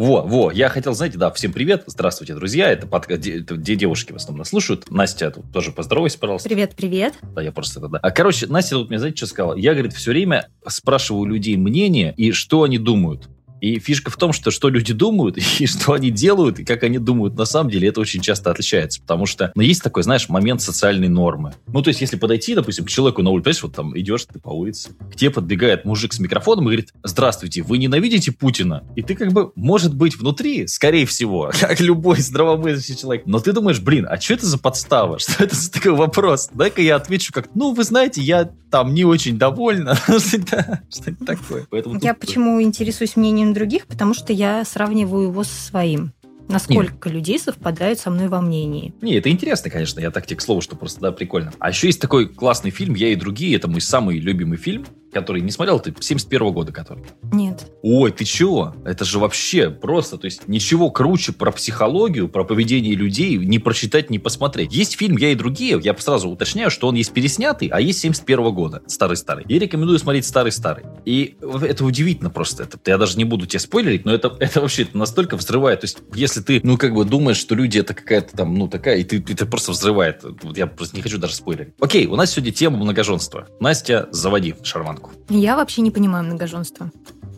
Во, 0.00 0.22
во, 0.22 0.50
я 0.50 0.70
хотел, 0.70 0.94
знаете, 0.94 1.18
да, 1.18 1.30
всем 1.30 1.52
привет, 1.52 1.84
здравствуйте, 1.86 2.34
друзья, 2.34 2.70
это 2.70 2.86
подкаст, 2.86 3.20
где 3.20 3.76
девушки 3.76 4.12
в 4.12 4.16
основном 4.16 4.38
нас 4.38 4.48
слушают. 4.48 4.90
Настя, 4.90 5.30
тут 5.30 5.52
тоже 5.52 5.72
поздоровайся, 5.72 6.18
пожалуйста. 6.18 6.48
Привет, 6.48 6.72
привет. 6.74 7.18
Да, 7.34 7.42
я 7.42 7.52
просто 7.52 7.80
тогда. 7.80 7.98
А, 7.98 8.10
короче, 8.10 8.46
Настя 8.46 8.76
тут 8.76 8.88
мне, 8.88 8.98
знаете, 8.98 9.18
что 9.18 9.26
сказала? 9.26 9.56
Я, 9.56 9.74
говорит, 9.74 9.92
все 9.92 10.12
время 10.12 10.48
спрашиваю 10.66 11.26
людей 11.26 11.58
мнение 11.58 12.14
и 12.16 12.32
что 12.32 12.62
они 12.62 12.78
думают. 12.78 13.28
И 13.60 13.78
фишка 13.78 14.10
в 14.10 14.16
том, 14.16 14.32
что 14.32 14.50
что 14.50 14.68
люди 14.68 14.92
думают, 14.92 15.38
и 15.58 15.66
что 15.66 15.92
они 15.92 16.10
делают, 16.10 16.58
и 16.58 16.64
как 16.64 16.82
они 16.82 16.98
думают 16.98 17.36
на 17.36 17.44
самом 17.44 17.70
деле, 17.70 17.88
это 17.88 18.00
очень 18.00 18.20
часто 18.20 18.50
отличается. 18.50 19.00
Потому 19.00 19.26
что 19.26 19.52
ну, 19.54 19.62
есть 19.62 19.82
такой, 19.82 20.02
знаешь, 20.02 20.28
момент 20.28 20.62
социальной 20.62 21.08
нормы. 21.08 21.54
Ну, 21.66 21.82
то 21.82 21.88
есть, 21.88 22.00
если 22.00 22.16
подойти, 22.16 22.54
допустим, 22.54 22.84
к 22.84 22.88
человеку 22.88 23.22
на 23.22 23.30
улице, 23.30 23.44
понимаешь, 23.44 23.62
вот 23.62 23.74
там 23.74 23.98
идешь 23.98 24.24
ты 24.24 24.38
по 24.38 24.50
улице, 24.50 24.90
к 25.12 25.16
тебе 25.16 25.30
подбегает 25.30 25.84
мужик 25.84 26.12
с 26.12 26.18
микрофоном 26.18 26.64
и 26.64 26.66
говорит, 26.68 26.92
здравствуйте, 27.02 27.62
вы 27.62 27.78
ненавидите 27.78 28.32
Путина? 28.32 28.84
И 28.96 29.02
ты 29.02 29.14
как 29.14 29.32
бы, 29.32 29.52
может 29.54 29.94
быть, 29.94 30.16
внутри, 30.16 30.66
скорее 30.66 31.06
всего, 31.06 31.50
как 31.60 31.80
любой 31.80 32.20
здравомыслящий 32.20 32.96
человек, 32.96 33.24
но 33.26 33.40
ты 33.40 33.52
думаешь, 33.52 33.80
блин, 33.80 34.06
а 34.08 34.20
что 34.20 34.34
это 34.34 34.46
за 34.46 34.58
подстава? 34.58 35.18
Что 35.30 35.44
это 35.44 35.54
за 35.54 35.70
такой 35.70 35.92
вопрос? 35.92 36.48
Дай-ка 36.52 36.80
я 36.82 36.96
отвечу 36.96 37.32
как, 37.32 37.50
ну, 37.54 37.72
вы 37.72 37.84
знаете, 37.84 38.20
я 38.20 38.50
там 38.70 38.94
не 38.94 39.04
очень 39.04 39.38
довольна. 39.38 39.96
Что-то 39.96 40.78
такое. 41.26 41.66
Я 42.00 42.14
почему 42.14 42.62
интересуюсь 42.62 43.16
мнением 43.16 43.49
других, 43.52 43.86
потому 43.86 44.14
что 44.14 44.32
я 44.32 44.64
сравниваю 44.64 45.28
его 45.28 45.44
со 45.44 45.54
своим. 45.54 46.12
Насколько 46.48 47.08
Нет. 47.08 47.14
людей 47.14 47.38
совпадают 47.38 48.00
со 48.00 48.10
мной 48.10 48.26
во 48.26 48.40
мнении. 48.40 48.92
Не, 49.00 49.14
это 49.14 49.30
интересно, 49.30 49.70
конечно. 49.70 50.00
Я 50.00 50.10
так 50.10 50.26
тебе 50.26 50.36
к 50.36 50.40
слову, 50.40 50.60
что 50.60 50.74
просто, 50.74 51.00
да, 51.00 51.12
прикольно. 51.12 51.52
А 51.60 51.68
еще 51.68 51.86
есть 51.86 52.00
такой 52.00 52.28
классный 52.28 52.70
фильм 52.72 52.94
«Я 52.94 53.08
и 53.08 53.14
другие». 53.14 53.56
Это 53.56 53.68
мой 53.68 53.80
самый 53.80 54.18
любимый 54.18 54.58
фильм 54.58 54.84
который 55.12 55.42
не 55.42 55.50
смотрел 55.50 55.80
ты 55.80 55.94
71 55.98 56.52
года 56.52 56.72
который. 56.72 57.04
Нет. 57.32 57.66
Ой 57.82 58.12
ты 58.12 58.24
чего? 58.24 58.74
Это 58.84 59.04
же 59.04 59.18
вообще 59.18 59.70
просто 59.70 60.18
то 60.18 60.26
есть 60.26 60.48
ничего 60.48 60.90
круче 60.90 61.32
про 61.32 61.52
психологию 61.52 62.28
про 62.28 62.44
поведение 62.44 62.94
людей 62.94 63.36
не 63.36 63.58
прочитать 63.58 64.10
не 64.10 64.18
посмотреть. 64.18 64.72
Есть 64.72 64.96
фильм 64.96 65.16
я 65.16 65.32
и 65.32 65.34
другие 65.34 65.80
я 65.82 65.96
сразу 65.96 66.28
уточняю 66.28 66.70
что 66.70 66.88
он 66.88 66.94
есть 66.94 67.12
переснятый 67.12 67.68
а 67.68 67.80
есть 67.80 68.00
71 68.00 68.54
года 68.54 68.82
старый 68.86 69.16
старый 69.16 69.44
я 69.48 69.58
рекомендую 69.58 69.98
смотреть 69.98 70.26
старый 70.26 70.52
старый 70.52 70.84
и 71.04 71.36
это 71.62 71.84
удивительно 71.84 72.30
просто 72.30 72.64
это 72.64 72.78
я 72.86 72.98
даже 72.98 73.16
не 73.16 73.24
буду 73.24 73.46
тебе 73.46 73.60
спойлерить 73.60 74.04
но 74.04 74.12
это 74.12 74.34
это 74.40 74.60
вообще 74.60 74.82
это 74.82 74.96
настолько 74.96 75.36
взрывает 75.36 75.80
то 75.80 75.84
есть 75.84 75.98
если 76.14 76.40
ты 76.40 76.60
ну 76.62 76.76
как 76.76 76.94
бы 76.94 77.04
думаешь 77.04 77.36
что 77.36 77.54
люди 77.54 77.78
это 77.78 77.94
какая-то 77.94 78.36
там 78.36 78.54
ну 78.54 78.68
такая 78.68 78.98
и 78.98 79.04
ты 79.04 79.16
это 79.32 79.46
просто 79.46 79.72
взрывает 79.72 80.24
я 80.54 80.66
просто 80.66 80.96
не 80.96 81.02
хочу 81.02 81.18
даже 81.18 81.34
спойлерить. 81.34 81.74
Окей 81.80 82.06
у 82.06 82.16
нас 82.16 82.32
сегодня 82.32 82.52
тема 82.52 82.78
многоженства. 82.78 83.48
Настя 83.60 84.08
заводи 84.10 84.54
шарман 84.62 84.96
ребенку? 85.00 85.10
Я 85.28 85.56
вообще 85.56 85.82
не 85.82 85.90
понимаю 85.90 86.24
многоженство. 86.24 86.90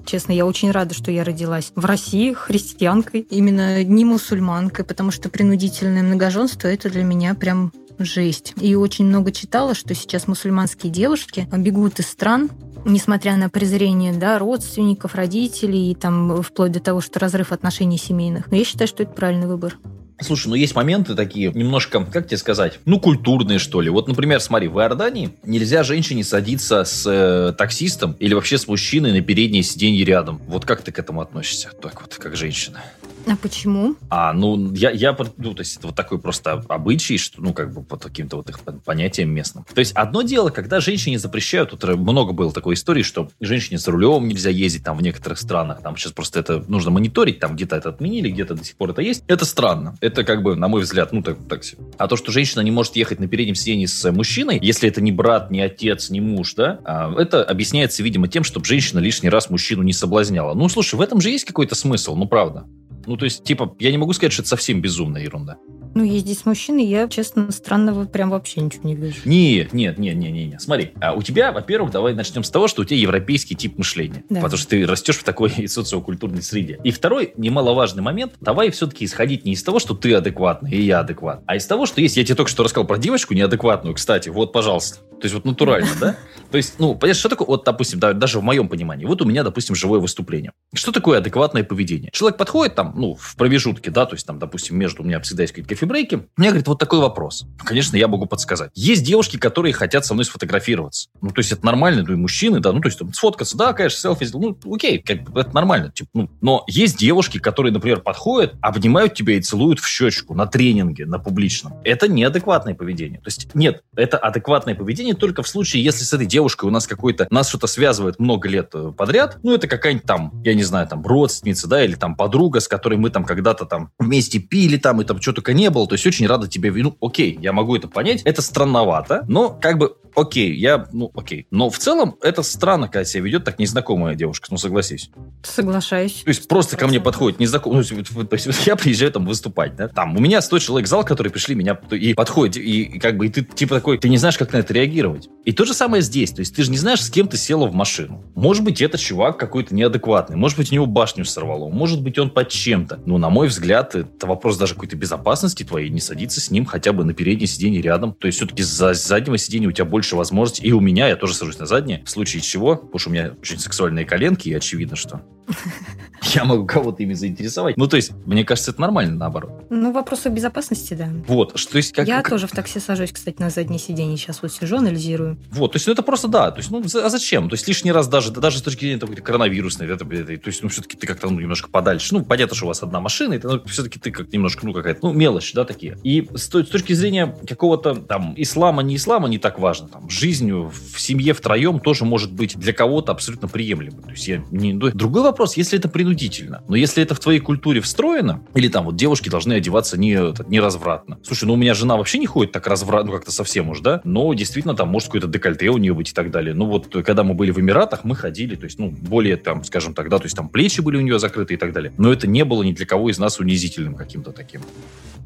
Честно, 0.04 0.32
я 0.32 0.46
очень 0.46 0.70
рада, 0.72 0.94
что 0.94 1.12
я 1.12 1.22
родилась 1.22 1.72
в 1.76 1.84
России 1.84 2.32
христианкой, 2.32 3.20
именно 3.30 3.84
не 3.84 4.04
мусульманкой, 4.04 4.84
потому 4.84 5.12
что 5.12 5.28
принудительное 5.28 6.02
многоженство 6.02 6.66
это 6.68 6.90
для 6.90 7.04
меня 7.04 7.34
прям 7.34 7.72
жесть. 7.98 8.54
И 8.60 8.74
очень 8.74 9.06
много 9.06 9.30
читала, 9.30 9.74
что 9.74 9.94
сейчас 9.94 10.26
мусульманские 10.26 10.90
девушки 10.92 11.46
бегут 11.56 12.00
из 12.00 12.08
стран, 12.08 12.50
несмотря 12.84 13.36
на 13.36 13.48
презрение 13.48 14.12
да, 14.12 14.40
родственников, 14.40 15.14
родителей, 15.14 15.92
и 15.92 15.94
там 15.94 16.42
вплоть 16.42 16.72
до 16.72 16.80
того, 16.80 17.00
что 17.00 17.20
разрыв 17.20 17.52
отношений 17.52 17.98
семейных. 17.98 18.50
Но 18.50 18.56
я 18.56 18.64
считаю, 18.64 18.88
что 18.88 19.04
это 19.04 19.12
правильный 19.12 19.46
выбор. 19.46 19.78
Слушай, 20.20 20.48
ну 20.48 20.54
есть 20.54 20.74
моменты 20.74 21.14
такие, 21.14 21.52
немножко, 21.52 22.04
как 22.04 22.26
тебе 22.28 22.36
сказать, 22.36 22.78
ну 22.84 23.00
культурные 23.00 23.58
что 23.58 23.80
ли. 23.80 23.90
Вот, 23.90 24.08
например, 24.08 24.40
смотри, 24.40 24.68
в 24.68 24.78
Иордании 24.78 25.30
нельзя 25.44 25.82
женщине 25.82 26.24
садиться 26.24 26.84
с 26.84 27.04
э, 27.06 27.52
таксистом 27.56 28.16
или 28.18 28.34
вообще 28.34 28.58
с 28.58 28.68
мужчиной 28.68 29.12
на 29.12 29.20
переднее 29.20 29.62
сиденье 29.62 30.04
рядом. 30.04 30.40
Вот 30.46 30.64
как 30.64 30.82
ты 30.82 30.92
к 30.92 30.98
этому 30.98 31.20
относишься? 31.20 31.70
Так 31.80 32.02
вот, 32.02 32.14
как 32.14 32.36
женщина. 32.36 32.82
А 33.26 33.36
почему? 33.36 33.94
А, 34.10 34.32
ну, 34.32 34.72
я, 34.72 34.90
я, 34.90 35.16
ну, 35.36 35.54
то 35.54 35.60
есть, 35.60 35.76
это 35.76 35.88
вот 35.88 35.96
такой 35.96 36.18
просто 36.18 36.64
обычай, 36.68 37.18
что, 37.18 37.40
ну, 37.40 37.52
как 37.52 37.72
бы 37.72 37.82
по 37.82 37.96
каким-то 37.96 38.36
вот 38.36 38.48
их 38.48 38.60
понятиям 38.84 39.30
местным. 39.30 39.64
То 39.72 39.78
есть, 39.78 39.92
одно 39.92 40.22
дело, 40.22 40.50
когда 40.50 40.80
женщине 40.80 41.18
запрещают, 41.18 41.70
тут 41.70 41.84
много 41.84 42.32
было 42.32 42.52
такой 42.52 42.74
истории, 42.74 43.02
что 43.02 43.28
женщине 43.40 43.78
за 43.78 43.90
рулем 43.90 44.26
нельзя 44.26 44.50
ездить 44.50 44.84
там 44.84 44.96
в 44.96 45.02
некоторых 45.02 45.38
странах, 45.38 45.82
там 45.82 45.96
сейчас 45.96 46.12
просто 46.12 46.40
это 46.40 46.64
нужно 46.68 46.90
мониторить, 46.90 47.38
там 47.38 47.54
где-то 47.54 47.76
это 47.76 47.88
отменили, 47.90 48.30
где-то 48.30 48.54
до 48.54 48.64
сих 48.64 48.76
пор 48.76 48.90
это 48.90 49.02
есть. 49.02 49.24
Это 49.28 49.44
странно. 49.44 49.96
Это 50.00 50.24
как 50.24 50.42
бы, 50.42 50.56
на 50.56 50.68
мой 50.68 50.82
взгляд, 50.82 51.12
ну, 51.12 51.22
так, 51.22 51.36
так 51.48 51.64
себе. 51.64 51.82
А 51.98 52.08
то, 52.08 52.16
что 52.16 52.32
женщина 52.32 52.60
не 52.60 52.70
может 52.70 52.96
ехать 52.96 53.20
на 53.20 53.28
переднем 53.28 53.54
сиденье 53.54 53.88
с 53.88 54.10
мужчиной, 54.10 54.58
если 54.60 54.88
это 54.88 55.00
не 55.00 55.12
брат, 55.12 55.50
не 55.50 55.60
отец, 55.60 56.10
не 56.10 56.20
муж, 56.20 56.54
да, 56.54 56.80
а, 56.84 57.14
это 57.20 57.44
объясняется, 57.44 58.02
видимо, 58.02 58.28
тем, 58.28 58.44
чтобы 58.44 58.66
женщина 58.66 58.98
лишний 58.98 59.28
раз 59.28 59.50
мужчину 59.50 59.82
не 59.82 59.92
соблазняла. 59.92 60.54
Ну, 60.54 60.68
слушай, 60.68 60.96
в 60.96 61.00
этом 61.00 61.20
же 61.20 61.30
есть 61.30 61.44
какой-то 61.44 61.74
смысл, 61.74 62.16
ну, 62.16 62.26
правда. 62.26 62.66
Ну, 63.06 63.16
то 63.16 63.24
есть, 63.24 63.44
типа, 63.44 63.76
я 63.78 63.90
не 63.90 63.98
могу 63.98 64.12
сказать, 64.12 64.32
что 64.32 64.42
это 64.42 64.48
совсем 64.48 64.80
безумная 64.80 65.22
ерунда. 65.22 65.58
Ну, 65.94 66.04
ездить 66.04 66.38
с 66.38 66.46
мужчиной, 66.46 66.84
я, 66.84 67.08
честно, 67.08 67.50
странного 67.52 68.06
прям 68.06 68.30
вообще 68.30 68.60
ничего 68.60 68.88
не 68.88 68.94
вижу. 68.94 69.20
Нет, 69.24 69.72
нет, 69.72 69.98
нет, 69.98 70.16
нет, 70.16 70.32
нет. 70.32 70.50
нет. 70.52 70.62
Смотри, 70.62 70.92
а 71.00 71.12
у 71.14 71.22
тебя, 71.22 71.52
во-первых, 71.52 71.92
давай 71.92 72.14
начнем 72.14 72.44
с 72.44 72.50
того, 72.50 72.68
что 72.68 72.82
у 72.82 72.84
тебя 72.84 72.98
европейский 72.98 73.54
тип 73.54 73.78
мышления. 73.78 74.24
Да. 74.28 74.40
Потому 74.40 74.58
что 74.58 74.70
ты 74.70 74.86
растешь 74.86 75.18
в 75.18 75.24
такой 75.24 75.50
социокультурной 75.68 76.42
среде. 76.42 76.80
И 76.84 76.90
второй 76.90 77.32
немаловажный 77.36 78.02
момент, 78.02 78.34
давай 78.40 78.70
все-таки 78.70 79.04
исходить 79.04 79.44
не 79.44 79.52
из 79.52 79.62
того, 79.62 79.78
что 79.78 79.94
ты 79.94 80.14
адекватный 80.14 80.70
и 80.70 80.82
я 80.82 81.00
адекват, 81.00 81.42
а 81.46 81.56
из 81.56 81.66
того, 81.66 81.86
что 81.86 82.00
есть, 82.00 82.16
я 82.16 82.24
тебе 82.24 82.34
только 82.34 82.50
что 82.50 82.62
рассказал 82.62 82.86
про 82.86 82.98
девочку 82.98 83.34
неадекватную, 83.34 83.94
кстати, 83.94 84.28
вот, 84.28 84.52
пожалуйста. 84.52 84.98
То 85.22 85.26
есть 85.26 85.34
вот 85.34 85.44
натурально, 85.44 85.90
да? 86.00 86.16
То 86.50 86.56
есть, 86.56 86.74
ну, 86.78 86.96
понимаешь, 86.96 87.16
что 87.16 87.28
такое, 87.28 87.46
вот, 87.46 87.64
допустим, 87.64 88.00
да, 88.00 88.12
даже 88.12 88.40
в 88.40 88.42
моем 88.42 88.68
понимании, 88.68 89.06
вот 89.06 89.22
у 89.22 89.24
меня, 89.24 89.44
допустим, 89.44 89.74
живое 89.74 90.00
выступление. 90.00 90.52
Что 90.74 90.90
такое 90.90 91.18
адекватное 91.18 91.62
поведение? 91.62 92.10
Человек 92.12 92.38
подходит 92.38 92.74
там, 92.74 92.92
ну, 92.96 93.14
в 93.14 93.36
промежутке, 93.36 93.90
да, 93.90 94.04
то 94.04 94.14
есть 94.14 94.26
там, 94.26 94.38
допустим, 94.38 94.76
между 94.76 95.02
у 95.02 95.06
меня 95.06 95.20
всегда 95.20 95.44
есть 95.44 95.52
какие-то 95.52 95.68
кофе-брейки, 95.82 96.28
мне 96.36 96.48
говорит, 96.48 96.68
вот 96.68 96.78
такой 96.78 97.00
вопрос. 97.00 97.44
Конечно, 97.58 97.96
я 97.96 98.06
могу 98.06 98.26
подсказать. 98.26 98.70
Есть 98.74 99.04
девушки, 99.04 99.36
которые 99.36 99.72
хотят 99.72 100.06
со 100.06 100.14
мной 100.14 100.24
сфотографироваться. 100.24 101.08
Ну, 101.20 101.30
то 101.30 101.40
есть 101.40 101.50
это 101.50 101.66
нормально, 101.66 102.04
ну 102.06 102.12
и 102.12 102.16
мужчины, 102.16 102.60
да, 102.60 102.72
ну, 102.72 102.80
то 102.80 102.88
есть 102.88 102.98
там, 102.98 103.12
сфоткаться, 103.12 103.56
да, 103.56 103.72
конечно, 103.72 103.98
селфи, 103.98 104.28
ну, 104.32 104.56
окей, 104.72 104.98
как 104.98 105.24
бы 105.24 105.40
это 105.40 105.52
нормально. 105.54 105.90
Типа, 105.90 106.10
ну, 106.14 106.30
но 106.40 106.64
есть 106.68 106.96
девушки, 106.96 107.38
которые, 107.38 107.72
например, 107.72 108.00
подходят, 108.00 108.54
обнимают 108.60 109.14
тебя 109.14 109.34
и 109.34 109.40
целуют 109.40 109.80
в 109.80 109.88
щечку 109.88 110.34
на 110.34 110.46
тренинге, 110.46 111.06
на 111.06 111.18
публичном. 111.18 111.74
Это 111.84 112.08
неадекватное 112.08 112.74
поведение. 112.74 113.18
То 113.18 113.28
есть 113.28 113.54
нет, 113.54 113.82
это 113.96 114.18
адекватное 114.18 114.74
поведение 114.74 115.14
только 115.14 115.42
в 115.42 115.48
случае, 115.48 115.82
если 115.82 116.04
с 116.04 116.12
этой 116.12 116.26
девушкой 116.26 116.66
у 116.66 116.70
нас 116.70 116.86
какой-то, 116.86 117.26
нас 117.30 117.48
что-то 117.48 117.66
связывает 117.66 118.18
много 118.20 118.48
лет 118.48 118.70
э, 118.74 118.92
подряд, 118.96 119.38
ну, 119.42 119.54
это 119.54 119.66
какая-нибудь 119.66 120.06
там, 120.06 120.32
я 120.44 120.54
не 120.54 120.62
знаю, 120.62 120.86
там, 120.86 121.04
родственница, 121.04 121.66
да, 121.68 121.84
или 121.84 121.94
там 121.94 122.14
подруга, 122.14 122.60
с 122.60 122.68
которой 122.68 122.98
мы 122.98 123.10
там 123.10 123.24
когда-то 123.24 123.66
там 123.66 123.90
вместе 123.98 124.38
пили 124.38 124.76
там, 124.76 125.00
и 125.00 125.04
там 125.04 125.20
что 125.20 125.32
только 125.32 125.52
не 125.54 125.70
было, 125.72 125.86
то 125.86 125.94
есть 125.94 126.06
очень 126.06 126.26
рада 126.26 126.48
тебе, 126.48 126.72
ну, 126.72 126.96
окей, 127.00 127.38
я 127.40 127.52
могу 127.52 127.76
это 127.76 127.88
понять, 127.88 128.22
это 128.22 128.42
странновато, 128.42 129.24
но 129.28 129.50
как 129.50 129.78
бы 129.78 129.96
окей, 130.14 130.54
я, 130.54 130.86
ну, 130.92 131.10
окей. 131.14 131.46
Но 131.50 131.70
в 131.70 131.78
целом 131.78 132.16
это 132.20 132.42
странно, 132.42 132.88
когда 132.88 133.04
себя 133.04 133.24
ведет 133.24 133.44
так 133.44 133.58
незнакомая 133.58 134.14
девушка, 134.14 134.48
ну, 134.50 134.56
согласись. 134.56 135.10
Соглашаюсь. 135.42 136.22
То 136.24 136.28
есть 136.28 136.48
просто 136.48 136.76
ко 136.76 136.86
мне 136.86 137.00
подходит 137.00 137.40
незнакомый, 137.40 137.84
ну, 137.90 138.24
то 138.24 138.36
есть 138.36 138.66
я 138.66 138.76
приезжаю 138.76 139.12
там 139.12 139.26
выступать, 139.26 139.76
да, 139.76 139.88
там 139.88 140.16
у 140.16 140.20
меня 140.20 140.40
100 140.40 140.58
человек 140.58 140.88
зал, 140.88 141.04
которые 141.04 141.32
пришли, 141.32 141.54
меня 141.54 141.78
и 141.90 142.14
подходит, 142.14 142.56
и, 142.56 142.82
и 142.82 142.98
как 142.98 143.16
бы, 143.16 143.26
и 143.26 143.28
ты 143.30 143.42
типа 143.42 143.76
такой, 143.76 143.98
ты 143.98 144.08
не 144.08 144.18
знаешь, 144.18 144.38
как 144.38 144.52
на 144.52 144.58
это 144.58 144.72
реагировать. 144.74 145.28
И 145.44 145.52
то 145.52 145.64
же 145.64 145.74
самое 145.74 146.02
здесь, 146.02 146.30
то 146.32 146.40
есть 146.40 146.54
ты 146.54 146.62
же 146.62 146.70
не 146.70 146.78
знаешь, 146.78 147.02
с 147.02 147.10
кем 147.10 147.28
ты 147.28 147.36
села 147.36 147.66
в 147.66 147.74
машину. 147.74 148.24
Может 148.34 148.64
быть, 148.64 148.80
этот 148.80 149.00
чувак 149.00 149.38
какой-то 149.38 149.74
неадекватный, 149.74 150.36
может 150.36 150.58
быть, 150.58 150.70
у 150.70 150.74
него 150.74 150.86
башню 150.86 151.24
сорвало, 151.24 151.68
может 151.68 152.02
быть, 152.02 152.18
он 152.18 152.30
под 152.30 152.48
чем-то. 152.48 153.00
Но, 153.06 153.18
на 153.18 153.30
мой 153.30 153.48
взгляд, 153.48 153.94
это 153.94 154.26
вопрос 154.26 154.56
даже 154.56 154.74
какой-то 154.74 154.96
безопасности 154.96 155.61
твоей, 155.64 155.90
не 155.90 156.00
садиться 156.00 156.40
с 156.40 156.50
ним 156.50 156.64
хотя 156.64 156.92
бы 156.92 157.04
на 157.04 157.14
переднее 157.14 157.46
сиденье 157.46 157.80
рядом. 157.80 158.14
То 158.14 158.26
есть 158.26 158.38
все-таки 158.38 158.62
за 158.62 158.94
заднего 158.94 159.38
сиденья 159.38 159.68
у 159.68 159.72
тебя 159.72 159.84
больше 159.84 160.16
возможностей. 160.16 160.66
И 160.66 160.72
у 160.72 160.80
меня, 160.80 161.08
я 161.08 161.16
тоже 161.16 161.34
сажусь 161.34 161.58
на 161.58 161.66
заднее, 161.66 162.02
в 162.04 162.10
случае 162.10 162.42
чего, 162.42 162.76
потому 162.76 162.98
что 162.98 163.10
у 163.10 163.12
меня 163.12 163.34
очень 163.40 163.58
сексуальные 163.58 164.04
коленки, 164.04 164.48
и 164.48 164.54
очевидно, 164.54 164.96
что 164.96 165.22
я 166.34 166.44
могу 166.44 166.66
кого-то 166.66 167.02
ими 167.02 167.14
заинтересовать. 167.14 167.76
Ну, 167.76 167.86
то 167.86 167.96
есть, 167.96 168.12
мне 168.26 168.44
кажется, 168.44 168.70
это 168.70 168.80
нормально, 168.80 169.16
наоборот. 169.16 169.66
Ну, 169.70 169.92
вопрос 169.92 170.24
безопасности, 170.26 170.94
да. 170.94 171.08
Вот, 171.26 171.58
что 171.58 171.76
есть 171.76 171.92
как... 171.92 172.06
Я 172.06 172.18
как... 172.18 172.30
тоже 172.30 172.46
в 172.46 172.52
такси 172.52 172.80
сажусь, 172.80 173.12
кстати, 173.12 173.40
на 173.40 173.50
заднее 173.50 173.78
сиденье. 173.78 174.16
Сейчас 174.16 174.42
вот 174.42 174.52
сижу, 174.52 174.76
анализирую. 174.76 175.38
Вот, 175.50 175.72
то 175.72 175.76
есть, 175.76 175.86
ну, 175.86 175.92
это 175.92 176.02
просто, 176.02 176.28
да. 176.28 176.50
То 176.50 176.58
есть, 176.58 176.70
ну, 176.70 176.82
а 176.82 177.08
зачем? 177.08 177.48
То 177.48 177.54
есть, 177.54 177.66
лишний 177.68 177.92
раз 177.92 178.08
даже, 178.08 178.32
даже 178.32 178.58
с 178.58 178.62
точки 178.62 178.80
зрения 178.80 178.98
такой 178.98 179.16
коронавирусной, 179.16 179.88
это, 179.88 180.04
это, 180.04 180.38
то 180.38 180.48
есть, 180.48 180.62
ну, 180.62 180.68
все-таки 180.68 180.96
ты 180.96 181.06
как-то 181.06 181.28
ну, 181.28 181.40
немножко 181.40 181.68
подальше. 181.68 182.14
Ну, 182.14 182.24
понятно, 182.24 182.56
что 182.56 182.66
у 182.66 182.68
вас 182.68 182.82
одна 182.82 183.00
машина, 183.00 183.34
это, 183.34 183.48
ну, 183.48 183.62
все-таки 183.66 183.98
ты 183.98 184.10
как 184.10 184.32
немножко, 184.32 184.66
ну, 184.66 184.72
какая-то, 184.72 185.00
ну, 185.02 185.12
мелочь, 185.12 185.51
да, 185.54 185.64
такие. 185.64 185.98
И 186.02 186.28
с, 186.34 186.44
с 186.44 186.48
точки 186.48 186.92
зрения 186.92 187.34
какого-то 187.46 187.94
там 187.94 188.34
ислама, 188.36 188.82
не 188.82 188.96
ислама, 188.96 189.28
не 189.28 189.38
так 189.38 189.58
важно. 189.58 189.88
Там, 189.88 190.08
жизнью 190.10 190.72
в 190.92 191.00
семье 191.00 191.34
втроем 191.34 191.80
тоже 191.80 192.04
может 192.04 192.32
быть 192.32 192.56
для 192.56 192.72
кого-то 192.72 193.12
абсолютно 193.12 193.48
приемлемо. 193.48 194.02
То 194.02 194.10
есть, 194.10 194.28
я 194.28 194.42
не... 194.50 194.72
Другой 194.74 195.22
вопрос, 195.22 195.56
если 195.56 195.78
это 195.78 195.88
принудительно. 195.88 196.62
Но 196.68 196.76
если 196.76 197.02
это 197.02 197.14
в 197.14 197.20
твоей 197.20 197.40
культуре 197.40 197.80
встроено, 197.80 198.42
или 198.54 198.68
там 198.68 198.84
вот 198.84 198.96
девушки 198.96 199.28
должны 199.28 199.54
одеваться 199.54 199.98
не, 199.98 200.18
не 200.48 200.60
развратно. 200.60 201.18
Слушай, 201.22 201.44
ну 201.44 201.54
у 201.54 201.56
меня 201.56 201.74
жена 201.74 201.96
вообще 201.96 202.18
не 202.18 202.26
ходит 202.26 202.52
так 202.52 202.66
развратно, 202.66 203.10
ну 203.10 203.16
как-то 203.16 203.32
совсем 203.32 203.70
уж, 203.70 203.80
да? 203.80 204.00
Но 204.04 204.32
действительно 204.34 204.74
там 204.74 204.88
может 204.88 205.08
какое-то 205.08 205.28
декольте 205.28 205.68
у 205.68 205.78
нее 205.78 205.94
быть 205.94 206.10
и 206.10 206.12
так 206.12 206.30
далее. 206.30 206.54
Ну 206.54 206.66
вот 206.66 206.88
когда 207.04 207.24
мы 207.24 207.34
были 207.34 207.50
в 207.50 207.60
Эмиратах, 207.60 208.04
мы 208.04 208.14
ходили, 208.14 208.54
то 208.54 208.64
есть, 208.64 208.78
ну, 208.78 208.90
более 208.90 209.36
там, 209.36 209.64
скажем 209.64 209.94
так, 209.94 210.08
да, 210.08 210.18
то 210.18 210.24
есть 210.24 210.36
там 210.36 210.48
плечи 210.48 210.80
были 210.80 210.96
у 210.96 211.00
нее 211.00 211.18
закрыты 211.18 211.54
и 211.54 211.56
так 211.56 211.72
далее. 211.72 211.92
Но 211.98 212.12
это 212.12 212.26
не 212.26 212.44
было 212.44 212.62
ни 212.62 212.72
для 212.72 212.86
кого 212.86 213.10
из 213.10 213.18
нас 213.18 213.40
унизительным 213.40 213.94
каким-то 213.94 214.32
таким 214.32 214.62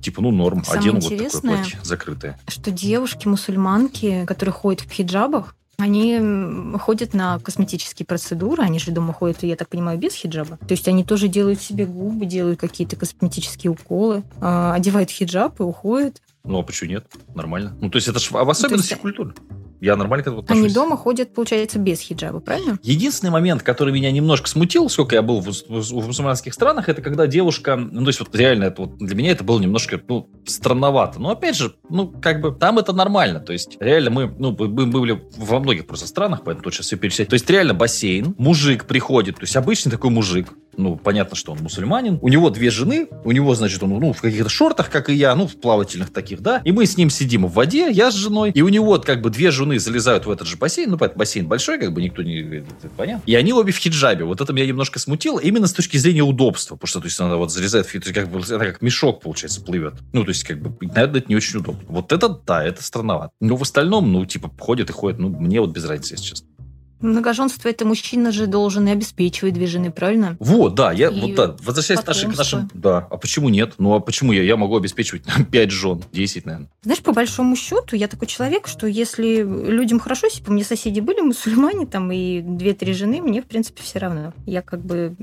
типа, 0.06 0.15
ну, 0.22 0.30
норм, 0.30 0.64
Самое 0.64 0.80
одену 0.80 1.00
вот 1.00 1.10
такое 1.10 1.40
платье 1.40 1.78
закрытое. 1.82 2.38
Что 2.48 2.70
девушки-мусульманки, 2.70 4.24
которые 4.26 4.52
ходят 4.52 4.82
в 4.82 4.90
хиджабах, 4.90 5.54
они 5.78 6.18
ходят 6.78 7.12
на 7.12 7.38
косметические 7.38 8.06
процедуры, 8.06 8.62
они 8.62 8.78
же 8.78 8.92
дома 8.92 9.12
ходят, 9.12 9.42
я 9.42 9.56
так 9.56 9.68
понимаю, 9.68 9.98
без 9.98 10.14
хиджаба. 10.14 10.56
То 10.56 10.72
есть 10.72 10.88
они 10.88 11.04
тоже 11.04 11.28
делают 11.28 11.60
себе 11.60 11.84
губы, 11.84 12.24
делают 12.24 12.58
какие-то 12.58 12.96
косметические 12.96 13.72
уколы, 13.72 14.22
а, 14.40 14.72
одевают 14.74 15.10
хиджаб 15.10 15.60
и 15.60 15.62
уходят. 15.62 16.22
Ну, 16.44 16.58
а 16.58 16.62
почему 16.62 16.90
нет? 16.90 17.06
Нормально. 17.34 17.76
Ну, 17.80 17.90
то 17.90 17.96
есть 17.96 18.08
это 18.08 18.18
же 18.18 18.30
в 18.30 18.50
особенности 18.50 18.92
есть... 18.92 19.02
культуры. 19.02 19.34
Я 19.80 19.96
нормально 19.96 20.24
к 20.24 20.26
этому 20.28 20.42
отношусь. 20.42 20.64
Они 20.64 20.74
дома 20.74 20.96
ходят, 20.96 21.34
получается, 21.34 21.78
без 21.78 22.00
хиджаба, 22.00 22.40
правильно? 22.40 22.78
Единственный 22.82 23.30
момент, 23.30 23.62
который 23.62 23.92
меня 23.92 24.10
немножко 24.10 24.48
смутил, 24.48 24.88
сколько 24.88 25.16
я 25.16 25.22
был 25.22 25.40
в, 25.40 25.48
в, 25.48 25.80
в 25.80 26.06
мусульманских 26.06 26.54
странах, 26.54 26.88
это 26.88 27.02
когда 27.02 27.26
девушка, 27.26 27.76
ну, 27.76 28.02
то 28.02 28.08
есть 28.08 28.20
вот 28.20 28.34
реально, 28.34 28.64
это 28.64 28.82
вот 28.82 28.98
для 28.98 29.14
меня 29.14 29.32
это 29.32 29.44
было 29.44 29.58
немножко, 29.60 30.00
ну, 30.08 30.28
странновато. 30.46 31.20
Но 31.20 31.30
опять 31.30 31.56
же, 31.56 31.74
ну, 31.88 32.08
как 32.08 32.40
бы 32.40 32.52
там 32.52 32.78
это 32.78 32.92
нормально. 32.92 33.40
То 33.40 33.52
есть 33.52 33.76
реально 33.80 34.10
мы, 34.10 34.34
ну, 34.38 34.56
мы 34.58 34.86
были 34.86 35.22
во 35.36 35.60
многих 35.60 35.86
просто 35.86 36.06
странах, 36.06 36.42
поэтому 36.44 36.64
тут 36.64 36.74
сейчас 36.74 36.86
все 36.86 36.96
перечислять. 36.96 37.28
То 37.28 37.34
есть 37.34 37.48
реально 37.50 37.74
бассейн, 37.74 38.34
мужик 38.38 38.86
приходит, 38.86 39.36
то 39.36 39.42
есть 39.42 39.56
обычный 39.56 39.90
такой 39.90 40.10
мужик, 40.10 40.48
ну, 40.76 40.96
понятно, 40.96 41.36
что 41.36 41.52
он 41.52 41.58
мусульманин. 41.58 42.18
У 42.22 42.28
него 42.28 42.50
две 42.50 42.70
жены, 42.70 43.08
у 43.24 43.32
него, 43.32 43.54
значит, 43.54 43.82
он, 43.82 43.90
ну, 43.90 44.12
в 44.12 44.20
каких-то 44.20 44.48
шортах, 44.48 44.90
как 44.90 45.10
и 45.10 45.14
я, 45.14 45.34
ну, 45.34 45.46
в 45.46 45.56
плавательных 45.56 46.12
таких, 46.12 46.40
да. 46.40 46.60
И 46.64 46.72
мы 46.72 46.86
с 46.86 46.96
ним 46.96 47.10
сидим 47.10 47.46
в 47.46 47.52
воде, 47.52 47.90
я 47.90 48.10
с 48.10 48.14
женой, 48.14 48.50
и 48.52 48.62
у 48.62 48.68
него, 48.68 48.98
как 48.98 49.22
бы, 49.22 49.30
две 49.30 49.50
жены 49.50 49.78
залезают 49.78 50.26
в 50.26 50.30
этот 50.30 50.46
же 50.46 50.56
бассейн, 50.56 50.90
ну, 50.90 50.96
бассейн 50.96 51.46
большой, 51.46 51.78
как 51.78 51.92
бы, 51.92 52.02
никто 52.02 52.22
не... 52.22 52.40
Это 52.40 52.88
понятно. 52.96 53.22
И 53.26 53.34
они 53.34 53.52
обе 53.52 53.72
в 53.72 53.76
хиджабе. 53.76 54.24
Вот 54.24 54.40
это 54.40 54.52
меня 54.52 54.66
немножко 54.66 54.98
смутило, 54.98 55.38
именно 55.38 55.66
с 55.66 55.72
точки 55.72 55.96
зрения 55.96 56.22
удобства, 56.22 56.76
потому 56.76 56.88
что, 56.88 57.00
то 57.00 57.06
есть, 57.06 57.20
она 57.20 57.36
вот 57.36 57.52
залезает 57.52 57.86
в 57.86 58.12
как 58.12 58.30
бы, 58.30 58.40
это 58.40 58.58
как 58.58 58.82
мешок, 58.82 59.22
получается, 59.22 59.60
плывет. 59.60 59.94
Ну, 60.12 60.24
то 60.24 60.30
есть, 60.30 60.44
как 60.44 60.60
бы, 60.60 60.76
наверное, 60.86 61.20
это 61.20 61.28
не 61.28 61.36
очень 61.36 61.60
удобно. 61.60 61.82
Вот 61.88 62.12
это, 62.12 62.28
да, 62.28 62.64
это 62.64 62.82
странновато. 62.82 63.32
Но 63.40 63.56
в 63.56 63.62
остальном, 63.62 64.12
ну, 64.12 64.24
типа, 64.24 64.50
ходят 64.58 64.90
и 64.90 64.92
ходят, 64.92 65.18
ну, 65.18 65.28
мне 65.28 65.60
вот 65.60 65.70
без 65.70 65.84
разницы, 65.84 66.14
если 66.14 66.26
честно. 66.26 66.48
Многоженство 67.06 67.68
это 67.68 67.84
мужчина 67.84 68.32
же 68.32 68.46
должен 68.46 68.88
и 68.88 68.90
обеспечивать 68.90 69.54
две 69.54 69.66
жены, 69.66 69.92
правильно? 69.92 70.36
Вот, 70.40 70.74
да, 70.74 70.92
я 70.92 71.08
и 71.08 71.20
вот 71.20 71.34
да, 71.34 71.56
возвращаясь 71.62 72.00
потомство. 72.00 72.32
к 72.32 72.36
нашим, 72.36 72.70
да, 72.74 73.06
а 73.10 73.16
почему 73.16 73.48
нет? 73.48 73.74
Ну 73.78 73.94
а 73.94 74.00
почему 74.00 74.32
я, 74.32 74.42
я 74.42 74.56
могу 74.56 74.76
обеспечивать 74.76 75.22
пять 75.52 75.70
жен, 75.70 76.02
10, 76.12 76.46
наверное? 76.46 76.68
Знаешь, 76.82 77.02
по 77.02 77.12
большому 77.12 77.54
счету, 77.54 77.94
я 77.94 78.08
такой 78.08 78.26
человек, 78.26 78.66
что 78.66 78.86
если 78.86 79.42
людям 79.42 80.00
хорошо, 80.00 80.26
если 80.26 80.42
бы 80.42 80.50
у 80.50 80.54
меня 80.54 80.64
соседи 80.64 80.98
были 80.98 81.20
мусульмане 81.20 81.86
там 81.86 82.10
и 82.10 82.40
две-три 82.40 82.92
жены, 82.92 83.22
мне 83.22 83.40
в 83.40 83.46
принципе 83.46 83.82
все 83.82 84.00
равно. 84.00 84.32
Я 84.44 84.62
как 84.62 84.84
бы 84.84 85.14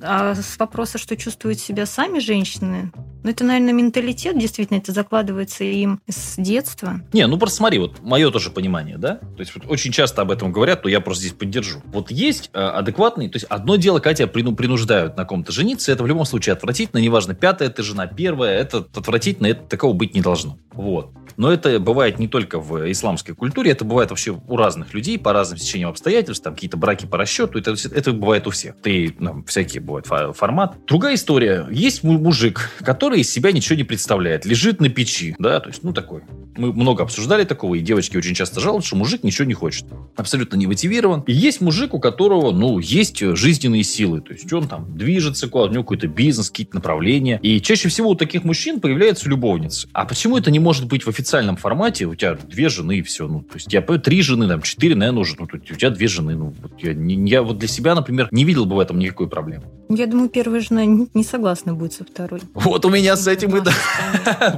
а 0.00 0.34
с 0.34 0.58
вопроса, 0.58 0.98
что 0.98 1.16
чувствуют 1.16 1.60
себя 1.60 1.86
сами 1.86 2.18
женщины, 2.18 2.92
ну, 3.22 3.30
это, 3.30 3.44
наверное, 3.44 3.72
менталитет, 3.72 4.38
действительно, 4.38 4.78
это 4.78 4.92
закладывается 4.92 5.64
им 5.64 6.00
с 6.08 6.36
детства. 6.36 7.00
Не, 7.12 7.26
ну 7.26 7.38
просто 7.38 7.58
смотри, 7.58 7.78
вот 7.78 8.02
мое 8.02 8.30
тоже 8.30 8.50
понимание, 8.50 8.98
да? 8.98 9.16
То 9.16 9.40
есть 9.40 9.54
вот 9.54 9.64
очень 9.68 9.92
часто 9.92 10.22
об 10.22 10.30
этом 10.30 10.50
говорят, 10.50 10.82
то 10.82 10.88
я 10.88 11.00
просто 11.00 11.22
здесь 11.24 11.34
поддержу. 11.34 11.80
Вот 11.86 12.10
есть 12.10 12.50
э, 12.52 12.58
адекватный, 12.58 13.28
то 13.28 13.36
есть 13.36 13.46
одно 13.48 13.76
дело, 13.76 14.00
тебя 14.00 14.26
принуждают 14.26 15.16
на 15.16 15.24
ком-то 15.24 15.52
жениться, 15.52 15.92
это 15.92 16.02
в 16.02 16.06
любом 16.06 16.24
случае 16.24 16.54
отвратительно, 16.54 17.00
неважно, 17.00 17.34
пятая 17.34 17.68
ты 17.68 17.82
жена, 17.82 18.06
первая, 18.06 18.58
это 18.58 18.78
отвратительно, 18.78 19.46
это 19.46 19.62
такого 19.62 19.92
быть 19.92 20.14
не 20.14 20.20
должно. 20.20 20.58
Вот. 20.72 21.12
Но 21.36 21.52
это 21.52 21.78
бывает 21.78 22.18
не 22.18 22.28
только 22.28 22.58
в 22.58 22.90
исламской 22.90 23.34
культуре, 23.34 23.70
это 23.70 23.84
бывает 23.84 24.10
вообще 24.10 24.32
у 24.46 24.56
разных 24.56 24.94
людей 24.94 25.18
по 25.18 25.32
разным 25.32 25.58
течениям 25.58 25.90
обстоятельств, 25.90 26.44
там 26.44 26.54
какие-то 26.54 26.76
браки 26.76 27.06
по 27.06 27.18
расчету, 27.18 27.58
это, 27.58 27.74
это 27.92 28.12
бывает 28.12 28.46
у 28.46 28.50
всех. 28.50 28.76
Ты, 28.82 29.14
ну, 29.18 29.44
всякие 29.46 29.80
бывают 29.80 30.06
формат. 30.06 30.76
Другая 30.86 31.14
история. 31.14 31.66
Есть 31.70 32.02
мужик, 32.02 32.70
который 32.80 33.20
из 33.20 33.32
себя 33.32 33.52
ничего 33.52 33.76
не 33.76 33.84
представляет, 33.84 34.44
лежит 34.44 34.80
на 34.80 34.88
печи, 34.88 35.34
да, 35.38 35.60
то 35.60 35.68
есть, 35.68 35.82
ну, 35.82 35.92
такой. 35.92 36.22
Мы 36.56 36.72
много 36.72 37.02
обсуждали 37.02 37.44
такого, 37.44 37.76
и 37.76 37.80
девочки 37.80 38.16
очень 38.16 38.34
часто 38.34 38.60
жалуются, 38.60 38.88
что 38.88 38.96
мужик 38.96 39.24
ничего 39.24 39.46
не 39.46 39.54
хочет. 39.54 39.86
Абсолютно 40.16 40.56
не 40.56 40.66
мотивирован. 40.66 41.22
И 41.22 41.32
есть 41.32 41.60
мужик, 41.60 41.94
у 41.94 42.00
которого, 42.00 42.52
ну, 42.52 42.78
есть 42.78 43.20
жизненные 43.20 43.82
силы, 43.84 44.20
то 44.20 44.32
есть 44.32 44.52
он 44.52 44.68
там 44.68 44.96
движется 44.96 45.48
куда-то, 45.48 45.70
у 45.70 45.72
него 45.72 45.82
какой-то 45.82 46.08
бизнес, 46.08 46.50
какие-то 46.50 46.76
направления. 46.76 47.38
И 47.42 47.60
чаще 47.60 47.88
всего 47.88 48.10
у 48.10 48.14
таких 48.14 48.44
мужчин 48.44 48.80
появляются 48.80 49.28
любовницы. 49.28 49.88
А 49.92 50.04
почему 50.04 50.36
это 50.36 50.50
не 50.50 50.58
может 50.58 50.86
быть 50.86 51.04
в 51.04 51.08
официальном 51.08 51.21
формате? 51.56 52.06
У 52.06 52.14
тебя 52.14 52.34
две 52.34 52.68
жены 52.68 52.98
и 52.98 53.02
все. 53.02 53.26
Ну, 53.26 53.40
то 53.40 53.54
есть 53.54 53.72
я 53.72 53.80
три 53.82 54.22
жены, 54.22 54.48
там, 54.48 54.62
четыре, 54.62 54.94
наверное, 54.94 55.20
уже. 55.20 55.36
Ну, 55.38 55.46
у 55.52 55.58
тебя 55.58 55.90
две 55.90 56.08
жены. 56.08 56.34
Ну, 56.34 56.54
вот 56.60 56.72
я, 56.82 56.92
я 56.92 57.42
вот 57.42 57.58
для 57.58 57.68
себя, 57.68 57.94
например, 57.94 58.28
не 58.30 58.44
видел 58.44 58.66
бы 58.66 58.76
в 58.76 58.80
этом 58.80 58.98
никакой 58.98 59.28
проблемы. 59.28 59.64
Я 59.88 60.06
думаю, 60.06 60.30
первая 60.30 60.60
жена 60.60 60.84
не 60.86 61.24
согласна 61.24 61.74
будет 61.74 61.92
со 61.92 62.04
второй. 62.04 62.40
Вот 62.54 62.84
у 62.84 62.88
меня 62.88 63.14
с 63.14 63.26
этим 63.26 63.54
и 63.56 63.60
да. 63.60 63.72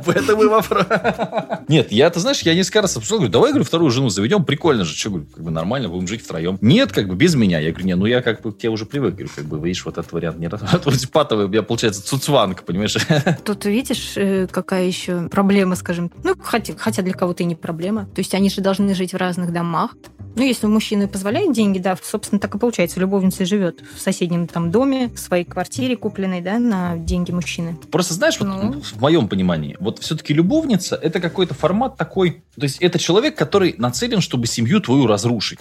В 0.04 0.10
этом 0.10 0.40
и 0.40 0.46
вопрос. 0.46 0.86
Нет, 1.66 1.90
я, 1.90 2.08
ты 2.10 2.20
знаешь, 2.20 2.42
я 2.42 2.54
несколько 2.54 2.82
раз 2.82 2.96
обсуждал, 2.96 3.18
говорю, 3.18 3.32
давай, 3.32 3.50
говорю, 3.50 3.64
вторую 3.64 3.90
жену 3.90 4.10
заведем, 4.10 4.44
прикольно 4.44 4.84
же, 4.84 4.94
что, 4.94 5.10
говорю, 5.10 5.26
как 5.34 5.42
бы 5.42 5.50
нормально, 5.50 5.88
будем 5.88 6.06
жить 6.06 6.22
втроем. 6.22 6.58
Нет, 6.60 6.92
как 6.92 7.08
бы 7.08 7.16
без 7.16 7.34
меня. 7.34 7.58
Я 7.58 7.70
говорю, 7.70 7.86
не, 7.86 7.96
ну 7.96 8.06
я 8.06 8.22
как 8.22 8.42
бы 8.42 8.52
к 8.52 8.58
тебе 8.58 8.70
уже 8.70 8.86
привык, 8.86 9.14
говорю, 9.14 9.30
как 9.34 9.44
бы, 9.46 9.58
видишь, 9.58 9.84
вот 9.84 9.98
этот 9.98 10.12
вариант 10.12 10.38
не 10.38 10.48
Вот 10.84 11.08
патовый, 11.10 11.52
я, 11.52 11.62
получается, 11.62 12.04
цуцванг, 12.04 12.62
понимаешь? 12.62 12.96
Тут 13.44 13.64
видишь, 13.64 14.12
э, 14.16 14.46
какая 14.46 14.86
еще 14.86 15.28
проблема, 15.28 15.74
скажем, 15.74 16.12
ну, 16.22 16.36
хотя, 16.54 16.74
хотя 16.76 17.02
для 17.02 17.14
кого-то 17.14 17.42
и 17.42 17.46
не 17.46 17.56
проблема. 17.56 18.04
То 18.14 18.20
есть 18.20 18.32
они 18.32 18.48
же 18.48 18.60
должны 18.60 18.94
жить 18.94 19.12
в 19.12 19.16
разных 19.16 19.52
домах. 19.52 19.96
Ну, 20.36 20.44
если 20.44 20.68
мужчина 20.68 21.08
позволяет 21.08 21.52
деньги, 21.52 21.80
да, 21.80 21.96
собственно, 22.00 22.38
так 22.38 22.54
и 22.54 22.58
получается. 22.58 23.00
Любовница 23.00 23.44
живет 23.44 23.82
в 23.96 24.00
соседнем 24.00 24.46
там 24.46 24.70
доме, 24.70 25.08
в 25.08 25.18
своей 25.18 25.44
квартире 25.44 25.96
купленной, 25.96 26.40
да, 26.40 26.60
на 26.60 26.96
деньги 26.96 27.32
мужчины. 27.32 27.76
Просто 27.90 28.14
знаешь, 28.14 28.38
ну. 28.38 28.72
вот 28.72 28.84
в 28.84 29.00
моем 29.00 29.28
понимании, 29.28 29.76
вот 29.80 29.98
все-таки 29.98 30.32
любовница 30.32 30.94
это 30.94 31.20
какой-то 31.20 31.54
формат 31.54 31.96
такой, 31.96 32.44
то 32.56 32.62
есть 32.62 32.78
это 32.80 33.00
человек, 33.00 33.36
который 33.36 33.74
нацелен, 33.78 34.20
чтобы 34.20 34.46
семью 34.46 34.80
твою 34.80 35.08
разрушить. 35.08 35.58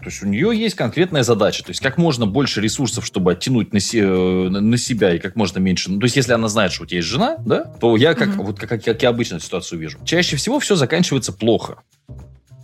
То 0.00 0.06
есть 0.06 0.22
у 0.22 0.26
нее 0.26 0.52
есть 0.54 0.76
конкретная 0.76 1.22
задача. 1.22 1.64
То 1.64 1.70
есть 1.70 1.80
как 1.80 1.98
можно 1.98 2.26
больше 2.26 2.60
ресурсов, 2.60 3.04
чтобы 3.04 3.32
оттянуть 3.32 3.72
на, 3.72 3.80
се, 3.80 4.00
э, 4.00 4.48
на 4.48 4.76
себя 4.76 5.14
и 5.14 5.18
как 5.18 5.36
можно 5.36 5.58
меньше. 5.58 5.90
Ну, 5.90 5.98
то 5.98 6.04
есть 6.04 6.16
если 6.16 6.32
она 6.32 6.48
знает, 6.48 6.72
что 6.72 6.84
у 6.84 6.86
тебя 6.86 6.98
есть 6.98 7.08
жена, 7.08 7.36
да, 7.44 7.64
то 7.64 7.96
я 7.96 8.14
как, 8.14 8.28
mm-hmm. 8.28 8.44
вот 8.44 8.58
как, 8.60 8.82
как 8.82 9.02
я 9.02 9.08
обычно 9.08 9.40
ситуацию 9.40 9.78
вижу. 9.78 9.98
Чаще 10.04 10.36
всего 10.36 10.60
все 10.60 10.76
заканчивается 10.76 11.32
плохо. 11.32 11.82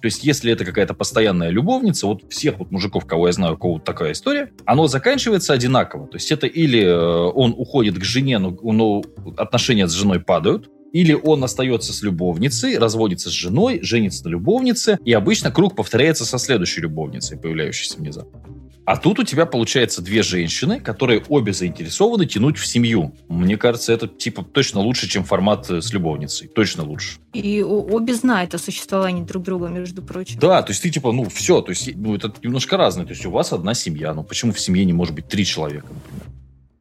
То 0.04 0.08
есть, 0.08 0.22
если 0.22 0.52
это 0.52 0.66
какая-то 0.66 0.92
постоянная 0.92 1.48
любовница, 1.48 2.06
вот 2.06 2.30
всех 2.30 2.58
вот 2.58 2.70
мужиков, 2.70 3.06
кого 3.06 3.28
я 3.28 3.32
знаю, 3.32 3.54
у 3.54 3.56
кого 3.56 3.78
такая 3.78 4.12
история, 4.12 4.50
оно 4.66 4.86
заканчивается 4.86 5.54
одинаково. 5.54 6.06
То 6.08 6.18
есть, 6.18 6.30
это 6.30 6.46
или 6.46 6.82
э, 6.82 6.94
он 6.94 7.54
уходит 7.56 7.98
к 7.98 8.04
жене, 8.04 8.38
но, 8.38 8.50
но 8.50 9.02
отношения 9.38 9.88
с 9.88 9.92
женой 9.92 10.20
падают, 10.20 10.68
или 10.94 11.12
он 11.12 11.42
остается 11.42 11.92
с 11.92 12.02
любовницей, 12.02 12.78
разводится 12.78 13.28
с 13.28 13.32
женой, 13.32 13.80
женится 13.82 14.24
на 14.24 14.28
любовнице, 14.30 14.98
и 15.04 15.12
обычно 15.12 15.50
круг 15.50 15.74
повторяется 15.74 16.24
со 16.24 16.38
следующей 16.38 16.82
любовницей, 16.82 17.36
появляющейся 17.36 17.98
внезапно. 17.98 18.40
А 18.86 18.96
тут 18.96 19.18
у 19.18 19.24
тебя 19.24 19.46
получается 19.46 20.02
две 20.02 20.22
женщины, 20.22 20.78
которые 20.78 21.24
обе 21.28 21.52
заинтересованы 21.52 22.26
тянуть 22.26 22.58
в 22.58 22.66
семью. 22.66 23.14
Мне 23.28 23.56
кажется, 23.56 23.92
это 23.92 24.06
типа 24.06 24.44
точно 24.44 24.80
лучше, 24.80 25.08
чем 25.08 25.24
формат 25.24 25.68
э, 25.70 25.80
с 25.80 25.92
любовницей. 25.92 26.48
Точно 26.48 26.84
лучше. 26.84 27.18
И 27.32 27.62
обе 27.62 28.14
знают 28.14 28.54
о 28.54 28.58
существовании 28.58 29.24
друг 29.24 29.42
друга, 29.42 29.68
между 29.68 30.02
прочим. 30.02 30.38
Да, 30.38 30.62
то 30.62 30.70
есть 30.70 30.82
ты 30.82 30.90
типа, 30.90 31.12
ну 31.12 31.24
все, 31.30 31.62
то 31.62 31.70
есть 31.70 31.96
ну, 31.96 32.14
это 32.14 32.32
немножко 32.42 32.76
разное. 32.76 33.06
То 33.06 33.12
есть 33.12 33.24
у 33.24 33.30
вас 33.30 33.52
одна 33.52 33.72
семья, 33.72 34.12
ну 34.12 34.22
почему 34.22 34.52
в 34.52 34.60
семье 34.60 34.84
не 34.84 34.92
может 34.92 35.14
быть 35.14 35.28
три 35.28 35.46
человека, 35.46 35.86
например, 35.88 36.26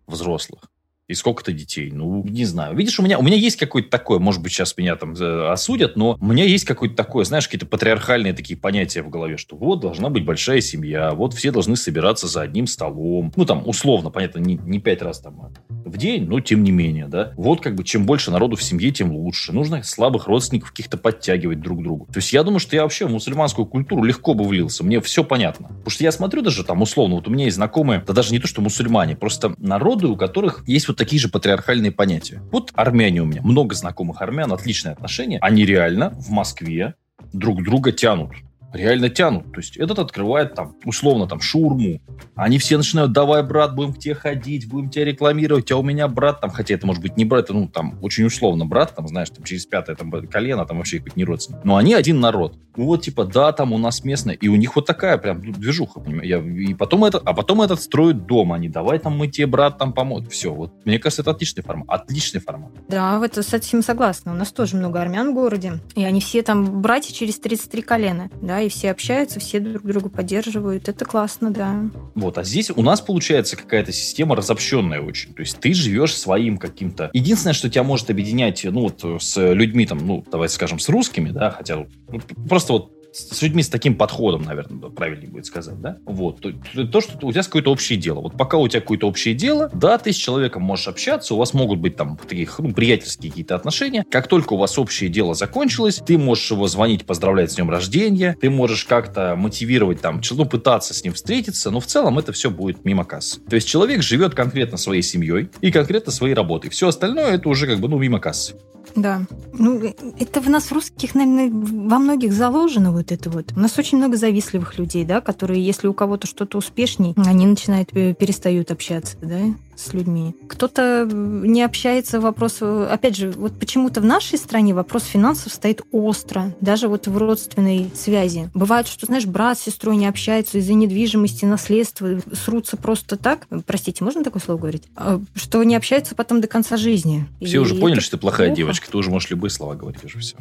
взрослых? 0.05 0.59
И 1.07 1.13
сколько-то 1.13 1.51
детей. 1.51 1.91
Ну, 1.91 2.23
не 2.23 2.45
знаю. 2.45 2.75
Видишь, 2.75 2.99
у 2.99 3.03
меня, 3.03 3.19
у 3.19 3.23
меня 3.23 3.35
есть 3.35 3.57
какое-то 3.57 3.89
такое, 3.89 4.19
может 4.19 4.41
быть, 4.41 4.53
сейчас 4.53 4.77
меня 4.77 4.95
там 4.95 5.13
э, 5.13 5.51
осудят, 5.51 5.97
но 5.97 6.17
у 6.19 6.25
меня 6.25 6.45
есть 6.45 6.65
какое-то 6.65 6.95
такое, 6.95 7.25
знаешь, 7.25 7.45
какие-то 7.45 7.65
патриархальные 7.65 8.33
такие 8.33 8.57
понятия 8.57 9.01
в 9.03 9.09
голове, 9.09 9.37
что 9.37 9.57
вот 9.57 9.81
должна 9.81 10.09
быть 10.09 10.23
большая 10.23 10.61
семья, 10.61 11.11
вот 11.11 11.33
все 11.33 11.51
должны 11.51 11.75
собираться 11.75 12.27
за 12.27 12.41
одним 12.41 12.67
столом. 12.67 13.33
Ну, 13.35 13.45
там, 13.45 13.67
условно, 13.67 14.11
понятно, 14.11 14.39
не, 14.39 14.55
не 14.55 14.79
пять 14.79 15.01
раз 15.01 15.19
там 15.19 15.41
а 15.41 15.51
в 15.85 15.97
день, 15.97 16.25
но 16.25 16.39
тем 16.39 16.63
не 16.63 16.71
менее, 16.71 17.07
да. 17.07 17.33
Вот 17.35 17.61
как 17.61 17.75
бы 17.75 17.83
чем 17.83 18.05
больше 18.05 18.31
народу 18.31 18.55
в 18.55 18.63
семье, 18.63 18.91
тем 18.91 19.11
лучше. 19.11 19.51
Нужно 19.51 19.83
слабых 19.83 20.27
родственников 20.27 20.71
каких-то 20.71 20.97
подтягивать 20.97 21.59
друг 21.59 21.79
к 21.79 21.83
другу. 21.83 22.05
То 22.05 22.19
есть 22.19 22.31
я 22.33 22.43
думаю, 22.43 22.59
что 22.59 22.75
я 22.75 22.83
вообще 22.83 23.05
в 23.05 23.11
мусульманскую 23.11 23.65
культуру 23.65 24.03
легко 24.03 24.33
бы 24.33 24.43
влился. 24.45 24.83
Мне 24.83 25.01
все 25.01 25.23
понятно. 25.23 25.67
Потому 25.67 25.89
что 25.89 26.03
я 26.03 26.11
смотрю 26.11 26.41
даже 26.41 26.63
там 26.63 26.81
условно, 26.81 27.15
вот 27.15 27.27
у 27.27 27.31
меня 27.31 27.45
есть 27.45 27.55
знакомые, 27.55 28.03
да 28.05 28.13
даже 28.13 28.31
не 28.31 28.39
то, 28.39 28.47
что 28.47 28.61
мусульмане, 28.61 29.15
просто 29.15 29.53
народы, 29.57 30.07
у 30.07 30.15
которых 30.15 30.63
есть 30.67 30.87
вот 30.93 30.97
такие 30.97 31.19
же 31.19 31.27
патриархальные 31.27 31.91
понятия. 31.91 32.41
Вот 32.51 32.71
армяне 32.75 33.21
у 33.21 33.25
меня, 33.25 33.41
много 33.41 33.73
знакомых 33.73 34.21
армян, 34.21 34.53
отличные 34.53 34.93
отношения. 34.93 35.39
Они 35.41 35.65
реально 35.65 36.11
в 36.11 36.29
Москве 36.29 36.93
друг 37.33 37.63
друга 37.63 37.91
тянут 37.91 38.31
реально 38.73 39.09
тянут. 39.09 39.51
То 39.51 39.59
есть 39.59 39.77
этот 39.77 39.99
открывает 39.99 40.55
там, 40.55 40.75
условно, 40.85 41.27
там, 41.27 41.39
шурму. 41.39 42.01
Они 42.35 42.57
все 42.57 42.77
начинают, 42.77 43.11
давай, 43.11 43.43
брат, 43.43 43.75
будем 43.75 43.93
к 43.93 43.99
тебе 43.99 44.15
ходить, 44.15 44.67
будем 44.67 44.89
тебя 44.89 45.05
рекламировать, 45.05 45.71
а 45.71 45.77
у 45.77 45.83
меня 45.83 46.07
брат 46.07 46.41
там, 46.41 46.49
хотя 46.49 46.73
это 46.73 46.87
может 46.87 47.01
быть 47.01 47.17
не 47.17 47.25
брат, 47.25 47.45
это, 47.45 47.53
ну, 47.53 47.67
там, 47.67 47.97
очень 48.01 48.25
условно 48.25 48.65
брат, 48.65 48.95
там, 48.95 49.07
знаешь, 49.07 49.29
там, 49.29 49.43
через 49.43 49.65
пятое 49.65 49.95
там, 49.95 50.11
колено, 50.27 50.65
там, 50.65 50.77
вообще 50.77 50.97
какой-то 50.97 51.17
не 51.17 51.25
родственник. 51.25 51.63
Но 51.63 51.77
они 51.77 51.93
один 51.93 52.19
народ. 52.19 52.57
Ну, 52.75 52.85
вот, 52.85 53.03
типа, 53.03 53.25
да, 53.25 53.51
там 53.51 53.71
у 53.71 53.77
нас 53.77 54.03
местная, 54.03 54.35
и 54.35 54.47
у 54.47 54.55
них 54.55 54.75
вот 54.75 54.85
такая 54.85 55.17
прям 55.17 55.41
движуха, 55.41 55.99
понимаешь? 55.99 56.27
Я, 56.27 56.39
и 56.39 56.73
потом 56.73 57.05
это, 57.05 57.19
а 57.19 57.33
потом 57.33 57.61
этот 57.61 57.81
строит 57.81 58.25
дом, 58.25 58.51
они, 58.51 58.67
давай 58.69 58.97
там 58.99 59.15
мы 59.15 59.27
тебе, 59.27 59.45
брат, 59.45 59.77
там 59.77 59.93
поможем. 59.93 60.29
Все, 60.29 60.53
вот, 60.53 60.71
мне 60.85 60.97
кажется, 60.99 61.21
это 61.21 61.31
отличный 61.31 61.63
формат, 61.63 61.87
отличный 61.89 62.41
формат. 62.41 62.71
Да, 62.87 63.19
в 63.19 63.23
это 63.23 63.41
этим 63.41 63.83
согласна. 63.83 64.31
У 64.31 64.35
нас 64.35 64.51
тоже 64.51 64.75
много 64.75 65.01
армян 65.01 65.31
в 65.31 65.33
городе, 65.33 65.79
и 65.95 66.03
они 66.03 66.19
все 66.19 66.41
там 66.41 66.81
братья 66.81 67.13
через 67.13 67.39
33 67.39 67.81
колена, 67.81 68.29
да, 68.41 68.62
и 68.65 68.69
все 68.69 68.91
общаются, 68.91 69.39
все 69.39 69.59
друг 69.59 69.83
друга 69.83 70.09
поддерживают. 70.09 70.89
Это 70.89 71.05
классно, 71.05 71.51
да. 71.51 71.89
Вот, 72.15 72.37
а 72.37 72.43
здесь 72.43 72.71
у 72.71 72.81
нас 72.81 73.01
получается 73.01 73.55
какая-то 73.55 73.91
система 73.91 74.35
разобщенная 74.35 75.01
очень. 75.01 75.33
То 75.33 75.41
есть 75.41 75.59
ты 75.59 75.73
живешь 75.73 76.15
своим 76.15 76.57
каким-то... 76.57 77.09
Единственное, 77.13 77.53
что 77.53 77.69
тебя 77.69 77.83
может 77.83 78.09
объединять, 78.09 78.63
ну, 78.63 78.81
вот 78.81 79.21
с 79.21 79.53
людьми, 79.53 79.85
там, 79.85 80.05
ну, 80.05 80.23
давайте 80.31 80.55
скажем, 80.55 80.79
с 80.79 80.89
русскими, 80.89 81.29
да, 81.29 81.51
хотя 81.51 81.85
ну, 82.09 82.21
просто 82.47 82.73
вот 82.73 82.92
с 83.13 83.41
людьми 83.41 83.61
с 83.61 83.69
таким 83.69 83.95
подходом, 83.95 84.43
наверное, 84.43 84.89
правильнее 84.89 85.29
будет 85.29 85.45
сказать, 85.45 85.79
да? 85.79 85.97
Вот. 86.05 86.41
То, 86.41 86.51
то, 86.87 87.01
что 87.01 87.27
у 87.27 87.31
тебя 87.31 87.43
какое-то 87.43 87.71
общее 87.71 87.97
дело. 87.97 88.21
Вот 88.21 88.37
пока 88.37 88.57
у 88.57 88.67
тебя 88.67 88.81
какое-то 88.81 89.07
общее 89.07 89.35
дело, 89.35 89.69
да, 89.73 89.97
ты 89.97 90.11
с 90.11 90.15
человеком 90.15 90.63
можешь 90.63 90.87
общаться, 90.87 91.35
у 91.35 91.37
вас 91.37 91.53
могут 91.53 91.79
быть 91.79 91.95
там 91.95 92.17
таких, 92.17 92.59
ну, 92.59 92.73
приятельские 92.73 93.31
какие-то 93.31 93.55
отношения. 93.55 94.05
Как 94.09 94.27
только 94.27 94.53
у 94.53 94.57
вас 94.57 94.77
общее 94.79 95.09
дело 95.09 95.35
закончилось, 95.35 96.01
ты 96.05 96.17
можешь 96.17 96.49
его 96.51 96.67
звонить, 96.67 97.05
поздравлять 97.05 97.51
с 97.51 97.55
днем 97.55 97.69
рождения, 97.69 98.35
ты 98.39 98.49
можешь 98.49 98.85
как-то 98.85 99.35
мотивировать 99.35 100.01
там, 100.01 100.21
ну, 100.31 100.45
пытаться 100.45 100.93
с 100.93 101.03
ним 101.03 101.13
встретиться, 101.13 101.69
но 101.71 101.79
в 101.79 101.85
целом 101.85 102.17
это 102.17 102.31
все 102.33 102.49
будет 102.49 102.83
мимо 102.85 103.05
кассы. 103.05 103.39
То 103.41 103.55
есть 103.55 103.67
человек 103.67 104.01
живет 104.01 104.33
конкретно 104.33 104.77
своей 104.77 105.03
семьей 105.03 105.49
и 105.61 105.71
конкретно 105.71 106.11
своей 106.11 106.33
работой. 106.33 106.69
Все 106.69 106.87
остальное 106.87 107.35
это 107.35 107.49
уже 107.49 107.67
как 107.67 107.79
бы, 107.79 107.87
ну, 107.87 107.97
мимо 107.97 108.19
кассы. 108.19 108.55
Да. 108.95 109.23
Ну, 109.53 109.81
это 110.19 110.41
в 110.41 110.49
нас 110.49 110.71
русских, 110.71 111.15
наверное, 111.15 111.49
во 111.51 111.99
многих 111.99 112.33
заложено 112.33 112.91
вот 112.91 113.11
это 113.11 113.29
вот. 113.29 113.53
У 113.55 113.59
нас 113.59 113.77
очень 113.77 113.97
много 113.97 114.17
завистливых 114.17 114.77
людей, 114.77 115.05
да, 115.05 115.21
которые, 115.21 115.65
если 115.65 115.87
у 115.87 115.93
кого-то 115.93 116.27
что-то 116.27 116.57
успешней, 116.57 117.13
они 117.17 117.45
начинают, 117.45 117.89
э, 117.93 118.13
перестают 118.13 118.71
общаться, 118.71 119.17
да 119.21 119.39
с 119.75 119.93
людьми. 119.93 120.35
Кто-то 120.47 121.07
не 121.11 121.61
общается 121.63 122.19
вопрос... 122.19 122.61
Опять 122.61 123.15
же, 123.15 123.31
вот 123.31 123.59
почему-то 123.59 124.01
в 124.01 124.05
нашей 124.05 124.37
стране 124.37 124.73
вопрос 124.73 125.03
финансов 125.03 125.53
стоит 125.53 125.81
остро, 125.91 126.55
даже 126.61 126.87
вот 126.87 127.07
в 127.07 127.17
родственной 127.17 127.91
связи. 127.95 128.49
Бывает, 128.53 128.87
что, 128.87 129.05
знаешь, 129.05 129.25
брат 129.25 129.59
с 129.59 129.63
сестрой 129.63 129.97
не 129.97 130.07
общаются 130.07 130.57
из-за 130.57 130.73
недвижимости, 130.73 131.45
наследства, 131.45 132.19
срутся 132.33 132.77
просто 132.77 133.17
так. 133.17 133.47
Простите, 133.65 134.03
можно 134.03 134.23
такое 134.23 134.41
слово 134.41 134.59
говорить? 134.59 134.83
А, 134.95 135.21
что 135.35 135.63
не 135.63 135.75
общаются 135.75 136.15
потом 136.15 136.41
до 136.41 136.47
конца 136.47 136.77
жизни. 136.77 137.27
Все 137.41 137.55
И 137.55 137.57
уже 137.57 137.75
поняли, 137.75 137.99
что 137.99 138.11
ты 138.11 138.17
плохая 138.17 138.47
плохо. 138.47 138.57
девочка, 138.57 138.89
ты 138.89 138.97
уже 138.97 139.09
можешь 139.09 139.29
любые 139.29 139.51
слова 139.51 139.75
говорить 139.75 140.03
уже 140.03 140.19
все. 140.19 140.37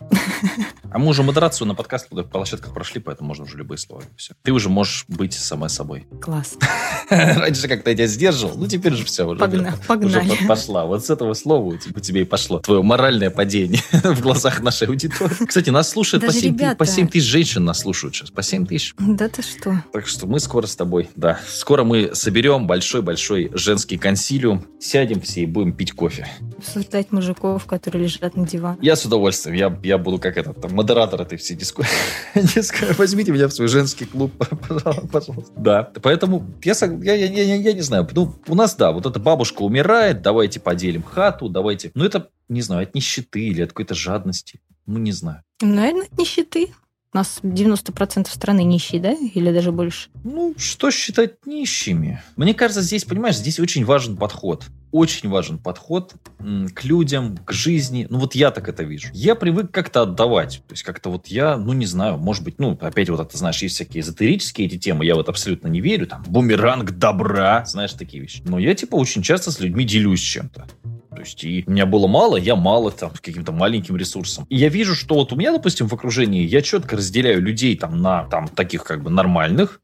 А 0.90 0.98
мы 0.98 1.08
уже 1.08 1.22
модерацию 1.22 1.66
на 1.66 1.74
подкаст 1.74 2.08
площадках 2.30 2.74
прошли, 2.74 3.00
поэтому 3.00 3.28
можно 3.28 3.44
уже 3.44 3.56
любые 3.56 3.78
слова. 3.78 4.02
Все. 4.16 4.34
Ты 4.42 4.52
уже 4.52 4.68
можешь 4.68 5.04
быть 5.08 5.32
самой 5.32 5.70
собой. 5.70 6.06
Класс. 6.20 6.56
Раньше 7.10 7.68
как-то 7.68 7.90
я 7.90 7.96
тебя 7.96 8.06
сдерживал, 8.06 8.56
ну 8.56 8.66
теперь 8.66 8.94
же 8.94 9.04
все, 9.04 9.21
уже, 9.26 9.38
Погна, 9.38 9.74
погнали. 9.86 10.32
уже 10.32 10.46
пошла. 10.46 10.86
Вот 10.86 11.04
с 11.04 11.10
этого 11.10 11.34
слова 11.34 11.76
тебя, 11.78 12.00
тебе 12.00 12.22
и 12.22 12.24
пошло 12.24 12.58
твое 12.58 12.82
моральное 12.82 13.30
падение 13.30 13.82
в 13.92 14.20
глазах 14.20 14.60
нашей 14.60 14.88
аудитории. 14.88 15.46
Кстати, 15.46 15.70
нас 15.70 15.90
слушает 15.90 16.24
по 16.24 16.32
7, 16.32 16.54
ребята... 16.54 16.76
по 16.76 16.86
7 16.86 17.08
тысяч 17.08 17.26
женщин 17.26 17.64
нас 17.64 17.80
слушают 17.80 18.14
сейчас. 18.14 18.30
По 18.30 18.42
7 18.42 18.66
тысяч. 18.66 18.94
Да 18.98 19.28
ты 19.28 19.42
что? 19.42 19.82
Так 19.92 20.06
что 20.06 20.26
мы 20.26 20.40
скоро 20.40 20.66
с 20.66 20.76
тобой, 20.76 21.08
да. 21.16 21.40
Скоро 21.48 21.84
мы 21.84 22.10
соберем 22.14 22.66
большой-большой 22.66 23.50
женский 23.54 23.98
консилиум, 23.98 24.66
сядем 24.80 25.20
все 25.20 25.42
и 25.42 25.46
будем 25.46 25.72
пить 25.72 25.92
кофе. 25.92 26.28
Обсуждать 26.58 27.12
мужиков, 27.12 27.66
которые 27.66 28.04
лежат 28.04 28.36
на 28.36 28.46
диване. 28.46 28.78
Я 28.80 28.96
с 28.96 29.04
удовольствием. 29.04 29.56
Я, 29.56 29.78
я 29.82 29.98
буду 29.98 30.18
как 30.18 30.36
этот, 30.36 30.60
там, 30.60 30.72
модератор 30.72 31.20
этой 31.22 31.38
всей 31.38 31.54
дискуссии. 31.56 31.90
Возьмите 32.98 33.32
меня 33.32 33.48
в 33.48 33.52
свой 33.52 33.68
женский 33.68 34.04
клуб, 34.04 34.32
пожалуйста. 35.12 35.52
Да. 35.56 35.90
Поэтому 36.02 36.46
я, 36.62 36.74
я, 37.02 37.14
я, 37.14 37.42
я, 37.42 37.56
я 37.56 37.72
не 37.72 37.80
знаю. 37.80 38.08
Ну, 38.12 38.34
у 38.48 38.54
нас, 38.54 38.74
да, 38.74 38.92
вот 38.92 39.06
эта 39.12 39.20
бабушка 39.20 39.62
умирает, 39.62 40.22
давайте 40.22 40.58
поделим 40.58 41.02
хату, 41.02 41.48
давайте... 41.48 41.90
Ну, 41.94 42.04
это, 42.04 42.30
не 42.48 42.62
знаю, 42.62 42.84
от 42.84 42.94
нищеты 42.94 43.40
или 43.40 43.62
от 43.62 43.68
какой-то 43.70 43.94
жадности. 43.94 44.60
Ну, 44.86 44.98
не 44.98 45.12
знаю. 45.12 45.42
Наверное, 45.60 46.06
от 46.06 46.18
нищеты. 46.18 46.72
У 47.14 47.18
нас 47.18 47.40
90% 47.42 48.26
страны 48.30 48.64
нищие, 48.64 48.98
да? 48.98 49.12
Или 49.12 49.52
даже 49.52 49.70
больше? 49.70 50.08
Ну, 50.24 50.54
что 50.56 50.90
считать 50.90 51.44
нищими? 51.44 52.22
Мне 52.36 52.54
кажется, 52.54 52.80
здесь, 52.80 53.04
понимаешь, 53.04 53.36
здесь 53.36 53.60
очень 53.60 53.84
важен 53.84 54.16
подход. 54.16 54.64
Очень 54.92 55.28
важен 55.28 55.58
подход 55.58 56.14
к 56.38 56.84
людям, 56.84 57.36
к 57.36 57.52
жизни. 57.52 58.06
Ну, 58.08 58.18
вот 58.18 58.34
я 58.34 58.50
так 58.50 58.66
это 58.66 58.82
вижу. 58.82 59.08
Я 59.12 59.34
привык 59.34 59.70
как-то 59.70 60.02
отдавать. 60.02 60.62
То 60.66 60.72
есть, 60.72 60.84
как-то 60.84 61.10
вот 61.10 61.26
я, 61.26 61.58
ну, 61.58 61.74
не 61.74 61.84
знаю, 61.84 62.16
может 62.16 62.44
быть, 62.44 62.58
ну, 62.58 62.78
опять 62.80 63.10
вот 63.10 63.20
это, 63.20 63.36
знаешь, 63.36 63.60
есть 63.60 63.74
всякие 63.74 64.00
эзотерические 64.00 64.66
эти 64.66 64.78
темы, 64.78 65.04
я 65.04 65.14
вот 65.14 65.28
абсолютно 65.28 65.68
не 65.68 65.82
верю. 65.82 66.06
Там, 66.06 66.24
бумеранг 66.26 66.92
добра, 66.92 67.66
знаешь, 67.66 67.92
такие 67.92 68.22
вещи. 68.22 68.42
Но 68.46 68.58
я, 68.58 68.74
типа, 68.74 68.96
очень 68.96 69.22
часто 69.22 69.50
с 69.50 69.60
людьми 69.60 69.84
делюсь 69.84 70.20
чем-то. 70.20 70.66
То 71.14 71.20
есть, 71.20 71.44
и 71.44 71.64
меня 71.66 71.86
было 71.86 72.06
мало, 72.06 72.36
я 72.36 72.56
мало 72.56 72.90
там, 72.90 73.10
каким-то 73.10 73.52
маленьким 73.52 73.96
ресурсом. 73.96 74.46
И 74.48 74.56
я 74.56 74.68
вижу, 74.68 74.94
что 74.94 75.14
вот 75.16 75.32
у 75.32 75.36
меня, 75.36 75.52
допустим, 75.52 75.86
в 75.86 75.92
окружении 75.92 76.46
я 76.46 76.62
четко 76.62 76.96
разделяю 76.96 77.42
людей 77.42 77.76
там 77.76 78.00
на 78.00 78.24
там 78.24 78.48
таких 78.48 78.84
как 78.84 79.02
бы 79.02 79.10
нормальных, 79.10 79.80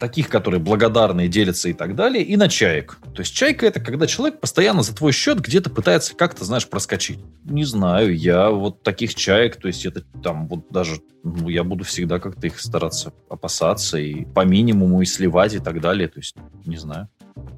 таких, 0.00 0.28
которые 0.28 0.60
благодарные, 0.60 1.28
делятся 1.28 1.68
и 1.68 1.74
так 1.74 1.94
далее, 1.94 2.24
и 2.24 2.36
на 2.36 2.48
чаек. 2.48 2.98
То 3.14 3.20
есть 3.20 3.34
чайка 3.34 3.66
это 3.66 3.80
когда 3.80 4.06
человек 4.06 4.40
постоянно 4.40 4.82
за 4.82 4.96
твой 4.96 5.12
счет 5.12 5.40
где-то 5.40 5.68
пытается 5.68 6.16
как-то, 6.16 6.44
знаешь, 6.44 6.66
проскочить. 6.66 7.20
Не 7.44 7.64
знаю, 7.64 8.16
я 8.16 8.50
вот 8.50 8.82
таких 8.82 9.14
чаек, 9.14 9.56
то 9.56 9.68
есть 9.68 9.84
это 9.84 10.02
там 10.22 10.48
вот 10.48 10.70
даже, 10.70 11.00
ну, 11.22 11.50
я 11.50 11.64
буду 11.64 11.84
всегда 11.84 12.18
как-то 12.18 12.46
их 12.46 12.58
стараться 12.58 13.12
опасаться 13.28 13.98
и 13.98 14.24
по 14.24 14.44
минимуму 14.44 15.02
и 15.02 15.04
сливать 15.04 15.54
и 15.54 15.58
так 15.58 15.80
далее. 15.80 16.08
То 16.08 16.18
есть, 16.18 16.34
не 16.64 16.78
знаю. 16.78 17.08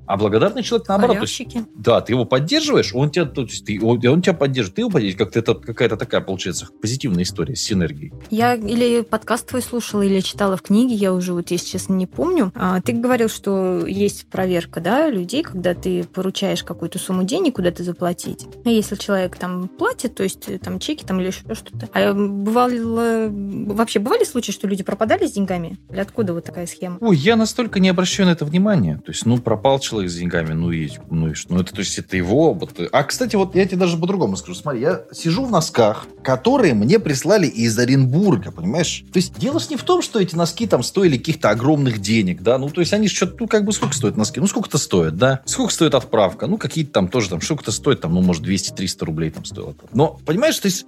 А 0.06 0.16
благодарный 0.16 0.62
человек 0.62 0.88
наоборот. 0.88 1.16
То 1.16 1.23
есть, 1.23 1.47
да, 1.76 2.00
ты 2.00 2.12
его 2.12 2.25
поддерживаешь, 2.25 2.92
он 2.94 3.11
тебя, 3.11 3.25
то 3.25 3.42
есть, 3.42 3.64
ты, 3.64 3.80
он, 3.80 4.04
он 4.06 4.23
тебя 4.23 4.35
поддерживает, 4.35 4.75
ты 4.75 4.82
его 4.82 4.90
поддерживаешь. 4.90 5.18
Как-то 5.18 5.38
это 5.38 5.54
какая-то 5.54 5.97
такая, 5.97 6.21
получается, 6.21 6.68
позитивная 6.80 7.23
история 7.23 7.54
с 7.54 7.61
синергией. 7.61 8.12
Я 8.30 8.54
или 8.54 9.02
подкаст 9.02 9.49
твой 9.49 9.62
слушала, 9.62 10.02
или 10.02 10.21
читала 10.21 10.56
в 10.56 10.62
книге, 10.62 10.94
я 10.94 11.12
уже 11.12 11.32
вот, 11.32 11.50
если 11.50 11.71
честно, 11.71 11.94
не 11.94 12.06
помню. 12.06 12.52
А, 12.54 12.80
ты 12.80 12.92
говорил, 12.92 13.28
что 13.28 13.87
есть 13.87 14.26
проверка, 14.26 14.80
да, 14.80 15.09
людей, 15.09 15.42
когда 15.42 15.75
ты 15.75 16.04
поручаешь 16.04 16.64
какую-то 16.64 16.99
сумму 16.99 17.25
денег 17.25 17.56
куда-то 17.56 17.85
заплатить. 17.85 18.47
И 18.64 18.71
если 18.71 18.97
человек 18.97 19.37
там 19.37 19.68
платит, 19.68 20.14
то 20.14 20.23
есть 20.23 20.61
там 20.61 20.78
чеки 20.78 21.04
там 21.04 21.21
или 21.21 21.28
еще 21.28 21.42
что-то. 21.54 21.88
А 21.92 22.12
бывало, 22.12 23.28
вообще 23.30 23.99
бывали 23.99 24.25
случаи, 24.25 24.52
что 24.52 24.66
люди 24.66 24.82
пропадали 24.82 25.26
с 25.26 25.32
деньгами? 25.32 25.78
Или 25.90 26.00
откуда 26.00 26.35
вот 26.35 26.44
такая 26.44 26.66
схема? 26.66 26.99
Ой, 27.00 27.16
я 27.16 27.37
настолько 27.37 27.80
не 27.80 27.88
обращаю 27.88 28.28
на 28.28 28.32
это 28.32 28.44
внимания. 28.44 29.00
То 29.04 29.12
есть, 29.12 29.26
ну, 29.26 29.38
пропал 29.38 29.78
человек 29.78 29.91
человек 29.92 30.11
с 30.11 30.16
деньгами, 30.16 30.52
ну 30.54 30.70
и, 30.70 30.90
ну 31.11 31.28
и 31.28 31.34
что? 31.34 31.52
Ну 31.52 31.61
это, 31.61 31.72
то 31.72 31.80
есть, 31.80 31.99
это 31.99 32.16
его... 32.16 32.54
Вот. 32.54 32.80
А, 32.90 33.04
кстати, 33.04 33.37
вот 33.37 33.54
я 33.54 33.66
тебе 33.66 33.76
даже 33.76 33.96
по-другому 33.96 34.37
скажу. 34.37 34.54
Смотри, 34.54 34.80
я 34.80 35.02
сижу 35.12 35.44
в 35.44 35.50
носках, 35.50 36.06
которые 36.22 36.75
мне 36.75 36.99
прислали 36.99 37.46
из 37.46 37.78
Оренбурга, 37.78 38.50
понимаешь? 38.52 39.04
То 39.12 39.18
есть, 39.18 39.38
дело 39.38 39.61
не 39.68 39.76
в 39.76 39.82
том, 39.82 40.02
что 40.02 40.20
эти 40.20 40.34
носки 40.34 40.66
там 40.66 40.82
стоили 40.82 41.18
каких-то 41.18 41.50
огромных 41.50 42.00
денег, 42.00 42.42
да? 42.42 42.58
Ну, 42.58 42.68
то 42.70 42.80
есть, 42.80 42.92
они 42.92 43.08
что-то, 43.08 43.37
ну, 43.40 43.46
как 43.46 43.64
бы 43.64 43.72
сколько 43.72 43.94
стоят 43.94 44.16
носки? 44.16 44.40
Ну, 44.40 44.46
сколько-то 44.46 44.78
стоят, 44.78 45.16
да? 45.16 45.42
Сколько 45.44 45.72
стоит 45.72 45.94
отправка? 45.94 46.46
Ну, 46.46 46.56
какие-то 46.56 46.92
там 46.92 47.08
тоже 47.08 47.28
там, 47.28 47.40
сколько-то 47.40 47.72
стоит, 47.72 48.00
там, 48.00 48.14
ну, 48.14 48.22
может, 48.22 48.44
200-300 48.44 49.04
рублей 49.04 49.30
там 49.30 49.44
стоило. 49.44 49.75
Но, 49.92 50.18
понимаешь, 50.25 50.58
то 50.58 50.66
есть, 50.66 50.87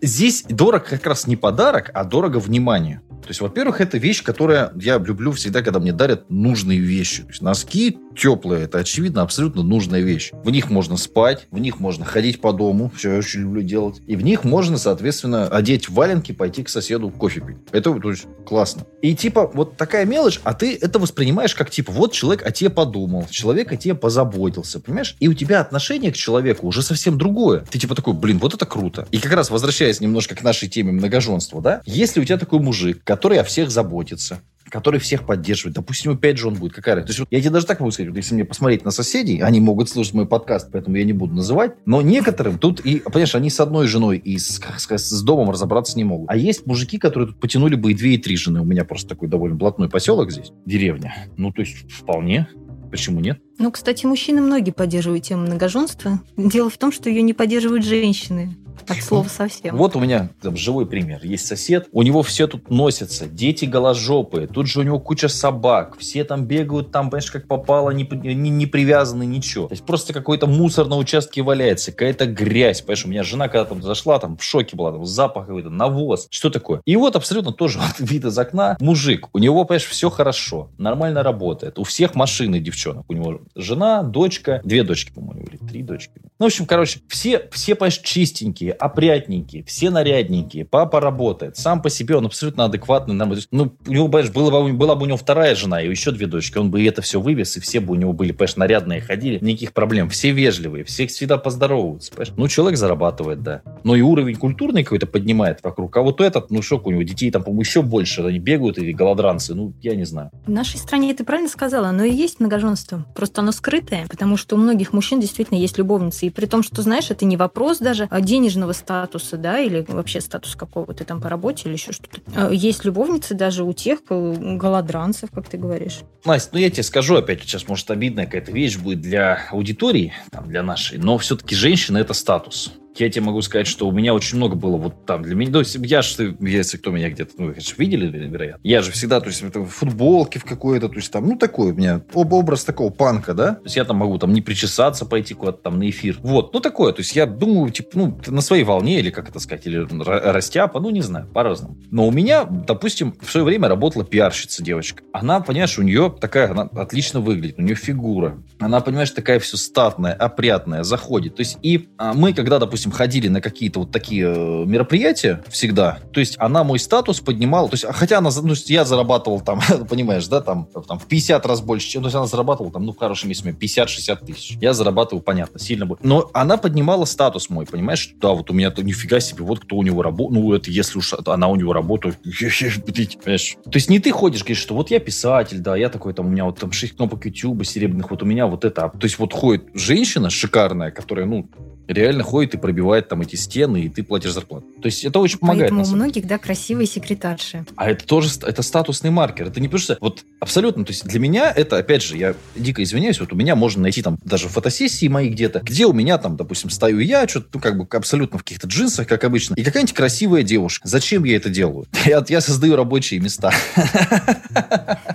здесь 0.00 0.44
дорого 0.48 0.84
как 0.84 1.06
раз 1.06 1.26
не 1.26 1.36
подарок, 1.36 1.90
а 1.94 2.04
дорого 2.04 2.38
внимание. 2.38 3.02
То 3.24 3.30
есть, 3.30 3.40
во-первых, 3.40 3.80
это 3.80 3.98
вещь, 3.98 4.22
которая 4.22 4.72
я 4.76 4.98
люблю 4.98 5.32
всегда, 5.32 5.62
когда 5.62 5.80
мне 5.80 5.92
дарят 5.92 6.30
нужные 6.30 6.78
вещи. 6.78 7.22
То 7.22 7.28
есть 7.28 7.42
носки 7.42 7.98
теплые, 8.16 8.64
это 8.64 8.78
очевидно 8.78 9.22
абсолютно 9.22 9.62
нужная 9.62 10.00
вещь. 10.00 10.30
В 10.32 10.50
них 10.50 10.70
можно 10.70 10.96
спать, 10.96 11.48
в 11.50 11.58
них 11.58 11.80
можно 11.80 12.04
ходить 12.04 12.40
по 12.40 12.52
дому, 12.52 12.92
что 12.96 13.10
я 13.10 13.18
очень 13.18 13.40
люблю 13.40 13.62
делать. 13.62 14.00
И 14.06 14.16
в 14.16 14.22
них 14.22 14.44
можно, 14.44 14.78
соответственно, 14.78 15.48
одеть 15.48 15.88
валенки, 15.88 16.32
пойти 16.32 16.62
к 16.62 16.68
соседу 16.68 17.10
кофе 17.10 17.40
пить. 17.40 17.56
Это 17.72 17.92
то 17.94 18.10
есть, 18.10 18.26
классно. 18.46 18.84
И 19.02 19.14
типа 19.14 19.50
вот 19.52 19.76
такая 19.76 20.04
мелочь, 20.04 20.40
а 20.44 20.54
ты 20.54 20.76
это 20.80 20.98
воспринимаешь 20.98 21.54
как 21.54 21.70
типа 21.70 21.92
вот 21.92 22.12
человек 22.12 22.46
о 22.46 22.50
тебе 22.50 22.70
подумал, 22.70 23.26
человек 23.30 23.72
о 23.72 23.76
тебе 23.76 23.94
позаботился, 23.94 24.80
понимаешь? 24.80 25.16
И 25.20 25.28
у 25.28 25.34
тебя 25.34 25.60
отношение 25.60 26.12
к 26.12 26.16
человеку 26.16 26.66
уже 26.66 26.82
совсем 26.82 27.18
другое. 27.18 27.64
Ты 27.70 27.78
типа 27.78 27.94
такой, 27.94 28.14
блин, 28.14 28.38
вот 28.38 28.54
это 28.54 28.66
круто. 28.66 29.06
И 29.10 29.18
как 29.18 29.32
раз 29.32 29.50
возвращаясь 29.50 30.00
немножко 30.00 30.34
к 30.34 30.42
нашей 30.42 30.68
теме 30.68 30.92
многоженства, 30.92 31.60
да? 31.60 31.82
Если 31.84 32.20
у 32.20 32.24
тебя 32.24 32.38
такой 32.38 32.60
мужик, 32.60 33.02
который 33.14 33.38
о 33.38 33.44
всех 33.44 33.70
заботится, 33.70 34.40
который 34.68 34.98
всех 34.98 35.24
поддерживает. 35.24 35.76
Допустим, 35.76 36.12
опять 36.12 36.36
же 36.36 36.48
он 36.48 36.54
будет. 36.54 36.72
Какая 36.72 36.96
разница? 36.96 37.18
То 37.18 37.20
есть, 37.20 37.28
я 37.30 37.40
тебе 37.40 37.50
даже 37.50 37.64
так 37.64 37.78
могу 37.78 37.92
сказать, 37.92 38.10
вот, 38.10 38.16
если 38.16 38.34
мне 38.34 38.44
посмотреть 38.44 38.84
на 38.84 38.90
соседей, 38.90 39.40
они 39.40 39.60
могут 39.60 39.88
слушать 39.88 40.14
мой 40.14 40.26
подкаст, 40.26 40.70
поэтому 40.72 40.96
я 40.96 41.04
не 41.04 41.12
буду 41.12 41.32
называть, 41.32 41.74
но 41.86 42.02
некоторым 42.02 42.58
тут, 42.58 42.80
и, 42.80 42.98
понимаешь, 42.98 43.36
они 43.36 43.50
с 43.50 43.60
одной 43.60 43.86
женой 43.86 44.18
и 44.18 44.36
с, 44.36 44.58
как 44.58 44.80
сказать, 44.80 45.06
с 45.06 45.22
домом 45.22 45.50
разобраться 45.50 45.96
не 45.96 46.02
могут. 46.02 46.28
А 46.28 46.36
есть 46.36 46.66
мужики, 46.66 46.98
которые 46.98 47.28
тут 47.28 47.38
потянули 47.38 47.76
бы 47.76 47.92
и 47.92 47.94
две, 47.94 48.14
и 48.14 48.18
три 48.18 48.36
жены. 48.36 48.62
У 48.62 48.64
меня 48.64 48.84
просто 48.84 49.10
такой 49.10 49.28
довольно 49.28 49.54
блатной 49.54 49.88
поселок 49.88 50.32
здесь, 50.32 50.50
деревня. 50.66 51.28
Ну, 51.36 51.52
то 51.52 51.62
есть, 51.62 51.88
вполне. 51.88 52.48
Почему 52.90 53.20
нет? 53.20 53.38
Ну, 53.58 53.72
кстати, 53.72 54.06
мужчины 54.06 54.40
многие 54.40 54.70
поддерживают 54.70 55.24
тему 55.24 55.42
многоженства. 55.42 56.20
Дело 56.36 56.70
в 56.70 56.78
том, 56.78 56.92
что 56.92 57.08
ее 57.08 57.22
не 57.22 57.32
поддерживают 57.32 57.84
женщины. 57.84 58.56
От 58.88 59.02
слова 59.02 59.28
совсем. 59.28 59.76
Вот 59.76 59.96
у 59.96 60.00
меня 60.00 60.28
там, 60.42 60.56
живой 60.56 60.86
пример. 60.86 61.20
Есть 61.22 61.46
сосед, 61.46 61.88
у 61.92 62.02
него 62.02 62.22
все 62.22 62.46
тут 62.46 62.70
носится, 62.70 63.26
дети 63.26 63.64
голожопые, 63.64 64.46
тут 64.46 64.66
же 64.66 64.80
у 64.80 64.82
него 64.82 65.00
куча 65.00 65.28
собак, 65.28 65.96
все 65.98 66.24
там 66.24 66.44
бегают, 66.44 66.90
там, 66.90 67.10
понимаешь, 67.10 67.30
как 67.30 67.48
попало, 67.48 67.90
не, 67.90 68.04
не, 68.04 68.50
не 68.50 68.66
привязаны, 68.66 69.24
ничего. 69.24 69.68
То 69.68 69.74
есть 69.74 69.84
просто 69.84 70.12
какой-то 70.12 70.46
мусор 70.46 70.86
на 70.86 70.96
участке 70.96 71.42
валяется, 71.42 71.92
какая-то 71.92 72.26
грязь, 72.26 72.80
понимаешь, 72.82 73.04
у 73.04 73.08
меня 73.08 73.22
жена 73.22 73.48
когда 73.48 73.64
там 73.64 73.82
зашла, 73.82 74.18
там 74.18 74.36
в 74.36 74.42
шоке 74.42 74.76
была, 74.76 74.92
там 74.92 75.06
запах 75.06 75.46
какой-то, 75.46 75.70
навоз, 75.70 76.26
что 76.30 76.50
такое? 76.50 76.80
И 76.84 76.96
вот 76.96 77.16
абсолютно 77.16 77.52
тоже 77.52 77.78
вот, 77.98 78.08
вид 78.10 78.24
из 78.24 78.38
окна, 78.38 78.76
мужик, 78.80 79.28
у 79.32 79.38
него, 79.38 79.64
понимаешь, 79.64 79.86
все 79.86 80.10
хорошо, 80.10 80.70
нормально 80.78 81.22
работает, 81.22 81.78
у 81.78 81.84
всех 81.84 82.14
машины 82.14 82.60
девчонок, 82.60 83.04
у 83.08 83.12
него 83.12 83.40
жена, 83.54 84.02
дочка, 84.02 84.60
две 84.64 84.82
дочки, 84.82 85.12
по-моему, 85.12 85.46
или 85.46 85.56
три 85.56 85.82
дочки. 85.82 86.12
Ну, 86.38 86.46
в 86.46 86.48
общем, 86.48 86.66
короче, 86.66 87.00
все, 87.08 87.48
все, 87.52 87.74
понимаешь, 87.74 87.98
чистенькие, 87.98 88.63
опрятненькие, 88.70 89.64
все 89.64 89.90
нарядненькие, 89.90 90.64
папа 90.64 91.00
работает, 91.00 91.56
сам 91.56 91.82
по 91.82 91.90
себе 91.90 92.16
он 92.16 92.26
абсолютно 92.26 92.64
адекватный. 92.64 93.14
Ну, 93.50 93.72
у 93.86 93.90
него, 93.90 94.08
понимаешь, 94.08 94.30
была 94.30 94.62
бы, 94.62 94.72
была 94.72 94.94
бы 94.94 95.02
у 95.02 95.06
него 95.06 95.16
вторая 95.16 95.54
жена 95.54 95.80
и 95.80 95.88
еще 95.88 96.10
две 96.10 96.26
дочки, 96.26 96.58
он 96.58 96.70
бы 96.70 96.82
и 96.82 96.84
это 96.84 97.02
все 97.02 97.20
вывез, 97.20 97.56
и 97.56 97.60
все 97.60 97.80
бы 97.80 97.92
у 97.92 97.96
него 97.96 98.12
были, 98.12 98.32
понимаешь, 98.32 98.56
нарядные, 98.56 99.00
ходили, 99.00 99.38
никаких 99.40 99.72
проблем, 99.72 100.08
все 100.08 100.30
вежливые, 100.30 100.84
все 100.84 101.06
всегда 101.06 101.38
поздороваются, 101.38 102.10
понимаешь? 102.10 102.32
Ну, 102.36 102.48
человек 102.48 102.78
зарабатывает, 102.78 103.42
да. 103.42 103.62
Но 103.84 103.94
и 103.96 104.00
уровень 104.00 104.36
культурный 104.36 104.84
какой-то 104.84 105.06
поднимает 105.06 105.60
вокруг. 105.62 105.96
А 105.96 106.02
вот 106.02 106.20
этот, 106.20 106.50
ну, 106.50 106.62
шок, 106.62 106.86
у 106.86 106.90
него 106.90 107.02
детей 107.02 107.30
там, 107.30 107.42
по-моему, 107.42 107.62
еще 107.62 107.82
больше, 107.82 108.22
они 108.22 108.38
бегают, 108.38 108.78
или 108.78 108.92
голодранцы, 108.92 109.54
ну, 109.54 109.72
я 109.82 109.94
не 109.94 110.04
знаю. 110.04 110.30
В 110.46 110.50
нашей 110.50 110.78
стране, 110.78 111.14
ты 111.14 111.24
правильно 111.24 111.48
сказала, 111.48 111.88
оно 111.88 112.04
и 112.04 112.12
есть 112.12 112.40
многоженство, 112.40 113.06
просто 113.14 113.40
оно 113.40 113.52
скрытое, 113.52 114.06
потому 114.08 114.36
что 114.36 114.56
у 114.56 114.58
многих 114.58 114.92
мужчин 114.92 115.20
действительно 115.20 115.58
есть 115.58 115.78
любовницы, 115.78 116.26
и 116.26 116.30
при 116.30 116.46
том, 116.46 116.62
что, 116.62 116.82
знаешь, 116.82 117.10
это 117.10 117.24
не 117.24 117.36
вопрос 117.36 117.78
даже 117.78 118.06
денежного 118.54 118.72
статуса, 118.72 119.36
да, 119.36 119.58
или 119.60 119.84
вообще 119.88 120.20
статус 120.20 120.56
какого-то 120.56 121.04
там 121.04 121.20
по 121.20 121.28
работе 121.28 121.68
или 121.68 121.74
еще 121.74 121.92
что-то. 121.92 122.20
А, 122.34 122.50
есть 122.52 122.84
любовницы 122.84 123.34
даже 123.34 123.64
у 123.64 123.72
тех 123.72 124.00
голодранцев, 124.08 125.30
как 125.32 125.48
ты 125.48 125.58
говоришь. 125.58 126.00
Настя, 126.24 126.50
ну 126.52 126.58
я 126.60 126.70
тебе 126.70 126.82
скажу 126.82 127.16
опять, 127.16 127.42
сейчас, 127.42 127.68
может, 127.68 127.90
обидная 127.90 128.26
какая-то 128.26 128.52
вещь 128.52 128.78
будет 128.78 129.00
для 129.00 129.48
аудитории, 129.50 130.12
там, 130.30 130.48
для 130.48 130.62
нашей, 130.62 130.98
но 130.98 131.18
все-таки 131.18 131.54
женщина– 131.54 131.98
это 131.98 132.14
статус 132.14 132.72
я 132.96 133.10
тебе 133.10 133.24
могу 133.24 133.42
сказать, 133.42 133.66
что 133.66 133.88
у 133.88 133.92
меня 133.92 134.14
очень 134.14 134.36
много 134.36 134.56
было 134.56 134.76
вот 134.76 135.06
там 135.06 135.22
для 135.22 135.34
меня. 135.34 135.52
То 135.52 135.58
есть 135.60 135.76
я 135.76 136.02
же, 136.02 136.36
если 136.40 136.76
кто 136.76 136.90
меня 136.90 137.10
где-то, 137.10 137.32
ну, 137.38 137.48
конечно, 137.50 137.74
видели, 137.80 138.06
вероятно. 138.06 138.60
Я 138.62 138.82
же 138.82 138.92
всегда, 138.92 139.20
то 139.20 139.28
есть 139.28 139.42
в 139.42 139.66
футболке 139.66 140.38
в 140.38 140.44
какой-то, 140.44 140.88
то 140.88 140.96
есть 140.96 141.10
там, 141.10 141.26
ну, 141.28 141.36
такой 141.36 141.72
у 141.72 141.74
меня 141.74 142.02
об 142.14 142.32
образ 142.32 142.64
такого 142.64 142.90
панка, 142.90 143.34
да. 143.34 143.54
То 143.54 143.64
есть 143.64 143.76
я 143.76 143.84
там 143.84 143.96
могу 143.96 144.18
там 144.18 144.32
не 144.32 144.42
причесаться, 144.42 145.06
пойти 145.06 145.34
куда-то 145.34 145.58
там 145.58 145.78
на 145.78 145.88
эфир. 145.90 146.18
Вот, 146.22 146.52
ну, 146.52 146.60
такое. 146.60 146.92
То 146.92 147.00
есть 147.00 147.14
я 147.16 147.26
думаю, 147.26 147.70
типа, 147.70 147.90
ну, 147.94 148.20
на 148.26 148.40
своей 148.40 148.64
волне, 148.64 149.00
или 149.00 149.10
как 149.10 149.28
это 149.28 149.38
сказать, 149.40 149.66
или 149.66 149.86
растяпа, 150.30 150.80
ну, 150.80 150.90
не 150.90 151.02
знаю, 151.02 151.26
по-разному. 151.26 151.76
Но 151.90 152.06
у 152.06 152.10
меня, 152.10 152.44
допустим, 152.44 153.14
в 153.20 153.30
свое 153.30 153.44
время 153.44 153.68
работала 153.68 154.04
пиарщица 154.04 154.62
девочка. 154.62 155.02
Она, 155.12 155.40
понимаешь, 155.40 155.78
у 155.78 155.82
нее 155.82 156.14
такая, 156.20 156.50
она 156.50 156.62
отлично 156.62 157.20
выглядит, 157.20 157.58
у 157.58 157.62
нее 157.62 157.74
фигура. 157.74 158.38
Она, 158.58 158.80
понимаешь, 158.80 159.10
такая 159.10 159.38
все 159.40 159.56
статная, 159.56 160.12
опрятная, 160.12 160.82
заходит. 160.82 161.36
То 161.36 161.40
есть 161.40 161.58
и 161.62 161.88
а, 161.98 162.14
мы, 162.14 162.32
когда, 162.32 162.58
допустим, 162.58 162.83
допустим, 162.84 162.92
ходили 162.92 163.28
на 163.28 163.40
какие-то 163.40 163.80
вот 163.80 163.90
такие 163.90 164.26
э, 164.26 164.64
мероприятия 164.66 165.42
всегда, 165.48 165.98
то 166.12 166.20
есть 166.20 166.36
она 166.38 166.64
мой 166.64 166.78
статус 166.78 167.20
поднимала, 167.20 167.68
то 167.68 167.74
есть, 167.74 167.84
хотя 167.88 168.18
она, 168.18 168.30
ну, 168.42 168.54
я 168.66 168.84
зарабатывал 168.84 169.40
там, 169.40 169.60
понимаешь, 169.88 170.26
да, 170.26 170.40
там, 170.40 170.68
там 170.86 170.98
в 170.98 171.06
50 171.06 171.46
раз 171.46 171.60
больше, 171.60 171.88
чем, 171.88 172.02
то 172.02 172.08
есть 172.08 172.16
она 172.16 172.26
зарабатывала 172.26 172.72
там, 172.72 172.84
ну, 172.84 172.92
в 172.92 172.98
хорошем 172.98 173.28
месте 173.28 173.48
50-60 173.48 174.26
тысяч. 174.26 174.56
Я 174.60 174.72
зарабатывал, 174.72 175.22
понятно, 175.22 175.58
сильно 175.58 175.86
больше. 175.86 176.04
Но 176.06 176.30
она 176.32 176.56
поднимала 176.56 177.04
статус 177.04 177.50
мой, 177.50 177.66
понимаешь, 177.66 178.14
да, 178.20 178.30
вот 178.30 178.50
у 178.50 178.54
меня-то 178.54 178.82
нифига 178.82 179.20
себе, 179.20 179.44
вот 179.44 179.60
кто 179.60 179.76
у 179.76 179.82
него 179.82 180.02
работает, 180.02 180.42
ну, 180.42 180.52
это 180.52 180.70
если 180.70 180.98
уж 180.98 181.14
она 181.26 181.48
у 181.48 181.56
него 181.56 181.72
работает, 181.72 182.18
понимаешь. 182.22 183.56
То 183.64 183.76
есть 183.76 183.88
не 183.90 183.98
ты 183.98 184.10
ходишь, 184.10 184.40
говоришь, 184.40 184.58
что 184.58 184.74
вот 184.74 184.90
я 184.90 185.00
писатель, 185.00 185.58
да, 185.58 185.76
я 185.76 185.88
такой, 185.88 186.14
там, 186.14 186.26
у 186.26 186.30
меня 186.30 186.44
вот 186.44 186.58
там 186.58 186.72
6 186.72 186.96
кнопок 186.96 187.24
YouTube 187.24 187.64
серебряных, 187.64 188.10
вот 188.10 188.22
у 188.22 188.26
меня 188.26 188.46
вот 188.46 188.64
это. 188.64 188.90
То 188.90 189.04
есть 189.04 189.18
вот 189.18 189.32
ходит 189.32 189.64
женщина 189.74 190.30
шикарная, 190.30 190.90
которая, 190.90 191.26
ну, 191.26 191.48
реально 191.86 192.22
ходит 192.22 192.54
и 192.54 192.58
пробивает 192.58 193.08
там 193.08 193.20
эти 193.22 193.36
стены, 193.36 193.82
и 193.82 193.88
ты 193.88 194.02
платишь 194.02 194.32
зарплату. 194.32 194.66
То 194.80 194.86
есть 194.86 195.04
это 195.04 195.18
очень 195.18 195.38
помогает. 195.38 195.70
Поэтому 195.70 195.84
у 195.84 195.96
многих, 195.96 196.26
да, 196.26 196.38
красивые 196.38 196.86
секретарши. 196.86 197.64
А 197.76 197.90
это 197.90 198.06
тоже 198.06 198.30
это 198.42 198.62
статусный 198.62 199.10
маркер. 199.10 199.48
Это 199.48 199.60
не 199.60 199.68
потому 199.68 199.82
что... 199.82 199.98
Вот 200.00 200.24
абсолютно. 200.40 200.84
То 200.84 200.92
есть 200.92 201.04
для 201.06 201.20
меня 201.20 201.52
это, 201.54 201.78
опять 201.78 202.02
же, 202.02 202.16
я 202.16 202.34
дико 202.54 202.82
извиняюсь, 202.82 203.20
вот 203.20 203.32
у 203.32 203.36
меня 203.36 203.56
можно 203.56 203.82
найти 203.82 204.02
там 204.02 204.18
даже 204.24 204.48
фотосессии 204.48 205.08
мои 205.08 205.28
где-то, 205.28 205.60
где 205.60 205.86
у 205.86 205.92
меня 205.92 206.18
там, 206.18 206.36
допустим, 206.36 206.70
стою 206.70 207.00
я, 207.00 207.28
что-то, 207.28 207.48
ну, 207.54 207.60
как 207.60 207.78
бы 207.78 207.86
абсолютно 207.96 208.38
в 208.38 208.42
каких-то 208.42 208.66
джинсах, 208.66 209.06
как 209.06 209.24
обычно, 209.24 209.54
и 209.54 209.62
какая-нибудь 209.62 209.94
красивая 209.94 210.42
девушка. 210.42 210.86
Зачем 210.88 211.24
я 211.24 211.36
это 211.36 211.48
делаю? 211.50 211.86
Я, 212.04 212.22
я 212.28 212.40
создаю 212.40 212.76
рабочие 212.76 213.18
места. 213.20 213.50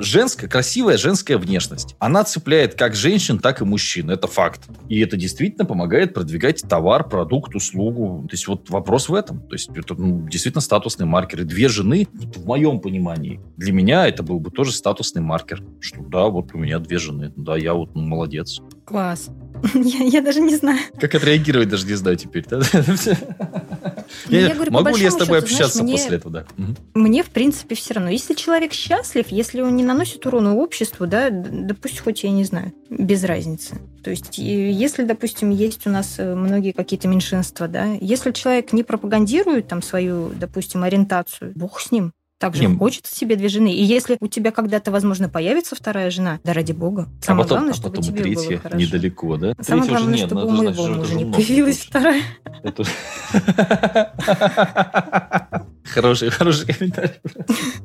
Женская, 0.00 0.48
красивая 0.48 0.96
женская 0.96 1.36
внешность. 1.36 1.94
Она 1.98 2.24
цепляет 2.24 2.74
как 2.74 2.94
женщин, 2.94 3.38
так 3.38 3.60
и 3.60 3.64
мужчин. 3.64 4.10
Это 4.10 4.26
факт. 4.26 4.62
И 4.88 4.98
это 5.00 5.16
действительно 5.16 5.64
помогает 5.64 6.14
продвигать 6.14 6.62
товар, 6.62 7.08
продукт, 7.08 7.54
услугу. 7.54 8.26
То 8.28 8.34
есть 8.34 8.48
вот 8.48 8.70
вопрос 8.70 9.08
в 9.08 9.14
этом. 9.14 9.40
То 9.46 9.54
есть 9.54 9.68
это 9.74 9.94
ну, 9.94 10.26
действительно 10.28 10.62
статусный 10.62 11.06
маркер. 11.06 11.42
И 11.42 11.44
две 11.44 11.68
жены, 11.68 12.08
в 12.12 12.46
моем 12.46 12.80
понимании, 12.80 13.40
для 13.56 13.72
меня 13.72 14.08
это 14.08 14.22
был 14.22 14.40
бы 14.40 14.50
тоже 14.50 14.72
статусный 14.72 15.22
маркер. 15.22 15.62
Что 15.80 16.00
да, 16.02 16.26
вот 16.26 16.54
у 16.54 16.58
меня 16.58 16.78
две 16.78 16.98
жены. 16.98 17.32
Да, 17.36 17.56
я 17.56 17.74
вот 17.74 17.94
ну, 17.94 18.02
молодец. 18.02 18.60
Класс. 18.84 19.28
Я, 19.74 20.04
я 20.04 20.22
даже 20.22 20.40
не 20.40 20.56
знаю. 20.56 20.78
Как 20.98 21.14
отреагировать, 21.14 21.68
даже 21.68 21.86
не 21.86 21.94
знаю 21.94 22.16
теперь. 22.16 22.46
Да? 22.48 22.60
Ну, 24.26 24.36
я, 24.36 24.48
я 24.48 24.54
говорю, 24.54 24.72
могу 24.72 24.96
ли 24.96 25.02
я 25.02 25.10
с 25.10 25.16
тобой 25.16 25.40
счету, 25.40 25.52
общаться 25.52 25.78
знаешь, 25.78 25.88
мне, 25.88 25.98
после 25.98 26.16
этого, 26.16 26.32
да? 26.32 26.46
Мне, 26.94 27.22
в 27.22 27.30
принципе, 27.30 27.74
все 27.74 27.94
равно. 27.94 28.10
Если 28.10 28.34
человек 28.34 28.72
счастлив, 28.72 29.26
если 29.28 29.60
он 29.60 29.76
не 29.76 29.84
наносит 29.84 30.24
урона 30.26 30.54
обществу, 30.56 31.06
да, 31.06 31.30
да 31.30 31.74
пусть 31.74 32.00
хоть, 32.00 32.24
я 32.24 32.30
не 32.30 32.44
знаю, 32.44 32.72
без 32.88 33.24
разницы. 33.24 33.80
То 34.02 34.10
есть, 34.10 34.38
если, 34.38 35.04
допустим, 35.04 35.50
есть 35.50 35.86
у 35.86 35.90
нас 35.90 36.14
э, 36.18 36.34
многие 36.34 36.72
какие-то 36.72 37.08
меньшинства, 37.08 37.68
да, 37.68 37.84
если 38.00 38.32
человек 38.32 38.72
не 38.72 38.82
пропагандирует 38.82 39.68
там 39.68 39.82
свою, 39.82 40.30
допустим, 40.30 40.82
ориентацию, 40.84 41.52
бог 41.54 41.80
с 41.80 41.90
ним. 41.90 42.12
Также 42.40 42.62
Ним. 42.62 42.78
хочется 42.78 43.14
себе 43.14 43.36
две 43.36 43.50
жены. 43.50 43.70
И 43.70 43.84
если 43.84 44.16
у 44.18 44.26
тебя 44.26 44.50
когда-то, 44.50 44.90
возможно, 44.90 45.28
появится 45.28 45.76
вторая 45.76 46.10
жена, 46.10 46.40
да 46.42 46.54
ради 46.54 46.72
бога. 46.72 47.06
А 47.20 47.24
Самое 47.24 47.42
а 47.42 47.44
потом, 47.44 47.58
главное, 47.58 47.74
а 47.74 47.76
чтобы 47.76 47.96
потом 47.96 48.10
тебе 48.10 48.22
третья 48.22 48.48
было 48.48 48.58
хорошо. 48.58 48.76
недалеко, 48.78 49.36
да? 49.36 49.54
Самое 49.60 49.90
третья 49.90 49.98
главное, 49.98 50.14
уже 50.14 50.26
чтобы 50.26 50.40
нет, 50.40 50.48
у 50.48 50.50
моего 50.50 50.86
мужа 50.86 51.14
не 51.16 51.26
появилась 51.30 51.80
вторая. 51.80 52.22
Хороший, 55.84 56.30
хороший 56.30 56.72
комментарий. 56.72 57.20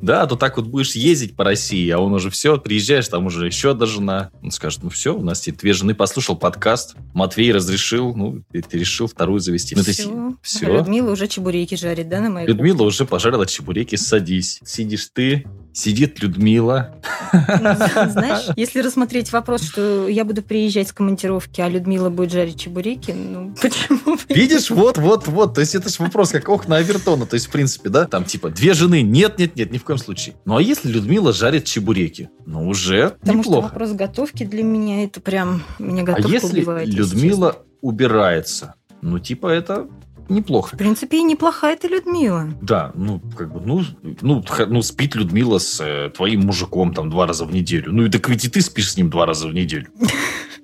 Да, 0.01 0.23
а 0.23 0.27
то 0.27 0.36
так 0.36 0.58
вот 0.58 0.67
будешь 0.67 0.95
ездить 0.95 1.36
по 1.36 1.43
России, 1.43 1.89
а 1.89 1.99
он 1.99 2.13
уже 2.13 2.29
все, 2.29 2.58
приезжаешь, 2.58 3.08
там 3.08 3.25
уже 3.25 3.45
еще 3.45 3.71
одна 3.71 3.86
жена. 3.86 4.31
Он 4.43 4.51
скажет, 4.51 4.84
ну 4.84 4.89
все, 4.89 5.15
у 5.15 5.21
нас 5.21 5.39
теперь 5.39 5.60
две 5.60 5.73
жены, 5.73 5.95
послушал 5.95 6.36
подкаст, 6.36 6.95
Матвей 7.13 7.51
разрешил, 7.51 8.13
ну, 8.15 8.43
ты, 8.51 8.62
ты 8.62 8.77
решил 8.77 9.08
вторую 9.08 9.39
завести. 9.39 9.75
Все. 9.75 10.08
Ну, 10.08 10.38
все. 10.41 10.65
Людмила 10.77 11.12
уже 11.12 11.27
чебуреки 11.27 11.75
жарит, 11.75 12.10
да, 12.10 12.19
на 12.19 12.29
моей 12.29 12.47
Людмила 12.47 12.84
уже 12.84 13.05
пожарила 13.05 13.45
чебуреки, 13.45 13.95
садись. 13.95 14.60
Сидишь 14.63 15.10
ты, 15.13 15.45
сидит 15.75 16.21
Людмила. 16.21 16.95
Знаешь, 17.31 18.47
если 18.55 18.79
рассмотреть 18.79 19.31
вопрос, 19.31 19.63
что 19.63 20.08
я 20.08 20.23
буду 20.23 20.41
приезжать 20.41 20.89
с 20.89 20.93
командировки, 20.93 21.62
а 21.62 21.69
Людмила 21.69 22.10
будет 22.10 22.31
жарить 22.31 22.60
чебуреки, 22.60 23.12
ну 23.12 23.53
почему? 23.62 24.17
Видишь, 24.29 24.69
вот, 24.69 24.97
вот, 24.97 25.27
вот. 25.27 25.53
То 25.55 25.62
есть 25.62 25.75
это 25.75 25.89
же 25.89 25.95
вопрос 25.99 26.31
как 26.31 26.47
окна 26.49 26.77
Авертона. 26.77 27.25
То 27.25 27.36
есть, 27.36 27.47
в 27.47 27.51
принципе, 27.51 27.84
да, 27.89 28.05
там 28.05 28.23
типа 28.25 28.49
две 28.49 28.73
жены. 28.73 29.01
Нет, 29.01 29.39
нет, 29.39 29.55
нет, 29.55 29.71
ни 29.71 29.77
в 29.77 29.83
коем 29.83 29.97
случае. 29.97 30.35
Ну 30.45 30.57
а 30.57 30.61
если 30.61 30.89
Людмила 30.89 31.33
жарит 31.33 31.65
чебуреки? 31.65 32.29
Ну 32.45 32.67
уже 32.67 33.11
Потому 33.21 33.39
неплохо. 33.39 33.67
что 33.67 33.73
вопрос 33.73 33.91
готовки 33.91 34.43
для 34.43 34.63
меня 34.63 35.03
это 35.03 35.21
прям 35.21 35.63
меня 35.79 36.03
готовка 36.03 36.29
А 36.29 36.31
если 36.31 36.59
убивает, 36.59 36.87
Людмила 36.87 37.47
если 37.47 37.65
убирается? 37.81 38.75
Ну, 39.01 39.19
типа, 39.19 39.47
это 39.47 39.87
неплохо. 40.29 40.75
В 40.75 40.79
принципе, 40.79 41.19
и 41.19 41.23
неплохая 41.23 41.77
ты 41.77 41.87
Людмила. 41.87 42.47
Да, 42.61 42.91
ну, 42.95 43.21
как 43.37 43.53
бы, 43.53 43.61
ну, 43.61 43.83
ну, 44.21 44.43
ну 44.67 44.81
спит 44.81 45.13
Людмила 45.13 45.59
с 45.59 45.79
э, 45.79 46.09
твоим 46.09 46.41
мужиком 46.41 46.93
там 46.93 47.11
два 47.11 47.27
раза 47.27 47.45
в 47.45 47.53
неделю. 47.53 47.91
Ну, 47.91 48.05
и 48.05 48.09
так 48.09 48.27
ведь 48.27 48.45
и 48.45 48.49
ты 48.49 48.61
спишь 48.61 48.93
с 48.93 48.97
ним 48.97 49.11
два 49.11 49.27
раза 49.27 49.47
в 49.47 49.53
неделю. 49.53 49.87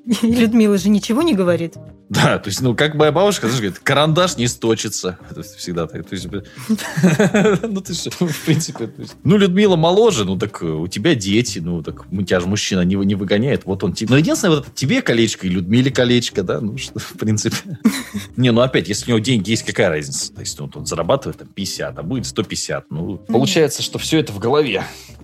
Людмила 0.21 0.77
же 0.77 0.89
ничего 0.89 1.21
не 1.21 1.33
говорит. 1.33 1.75
Да, 2.09 2.39
то 2.39 2.49
есть, 2.49 2.61
ну, 2.61 2.75
как 2.75 2.95
моя 2.95 3.11
бабушка, 3.11 3.47
знаешь, 3.47 3.61
говорит, 3.61 3.79
карандаш 3.79 4.35
не 4.37 4.47
сточится. 4.47 5.17
Это 5.29 5.43
всегда 5.43 5.87
так. 5.87 6.05
То 6.07 6.15
есть, 6.15 6.27
ну, 7.63 7.81
ты 7.81 7.93
что, 7.93 8.27
в 8.27 8.45
принципе, 8.45 8.87
то 8.87 9.01
есть, 9.01 9.15
ну, 9.23 9.37
Людмила 9.37 9.75
моложе, 9.75 10.25
ну, 10.25 10.37
так 10.37 10.61
у 10.61 10.87
тебя 10.87 11.15
дети, 11.15 11.59
ну, 11.59 11.81
так 11.83 12.05
у 12.11 12.21
тебя 12.23 12.39
же 12.39 12.47
мужчина 12.47 12.81
не, 12.81 12.95
не 12.95 13.15
выгоняет, 13.15 13.65
вот 13.65 13.83
он 13.83 13.93
тебе. 13.93 14.09
Но 14.09 14.17
единственное, 14.17 14.57
вот 14.57 14.75
тебе 14.75 15.01
колечко 15.01 15.47
и 15.47 15.49
Людмиле 15.49 15.91
колечко, 15.91 16.43
да, 16.43 16.59
ну, 16.59 16.77
что, 16.77 16.99
в 16.99 17.13
принципе. 17.13 17.57
Не, 18.35 18.51
ну, 18.51 18.61
опять, 18.61 18.89
если 18.89 19.05
у 19.05 19.15
него 19.15 19.19
деньги 19.19 19.51
есть, 19.51 19.63
какая 19.63 19.89
разница? 19.89 20.33
То 20.33 20.41
есть, 20.41 20.59
ну, 20.59 20.69
он 20.73 20.85
зарабатывает 20.85 21.37
там 21.37 21.47
50, 21.47 21.97
а 21.97 22.03
будет 22.03 22.25
150. 22.25 22.91
Ну, 22.91 23.17
получается, 23.17 23.81
что 23.81 23.99
все 23.99 24.19
это 24.19 24.33
в 24.33 24.39
голове. 24.39 24.83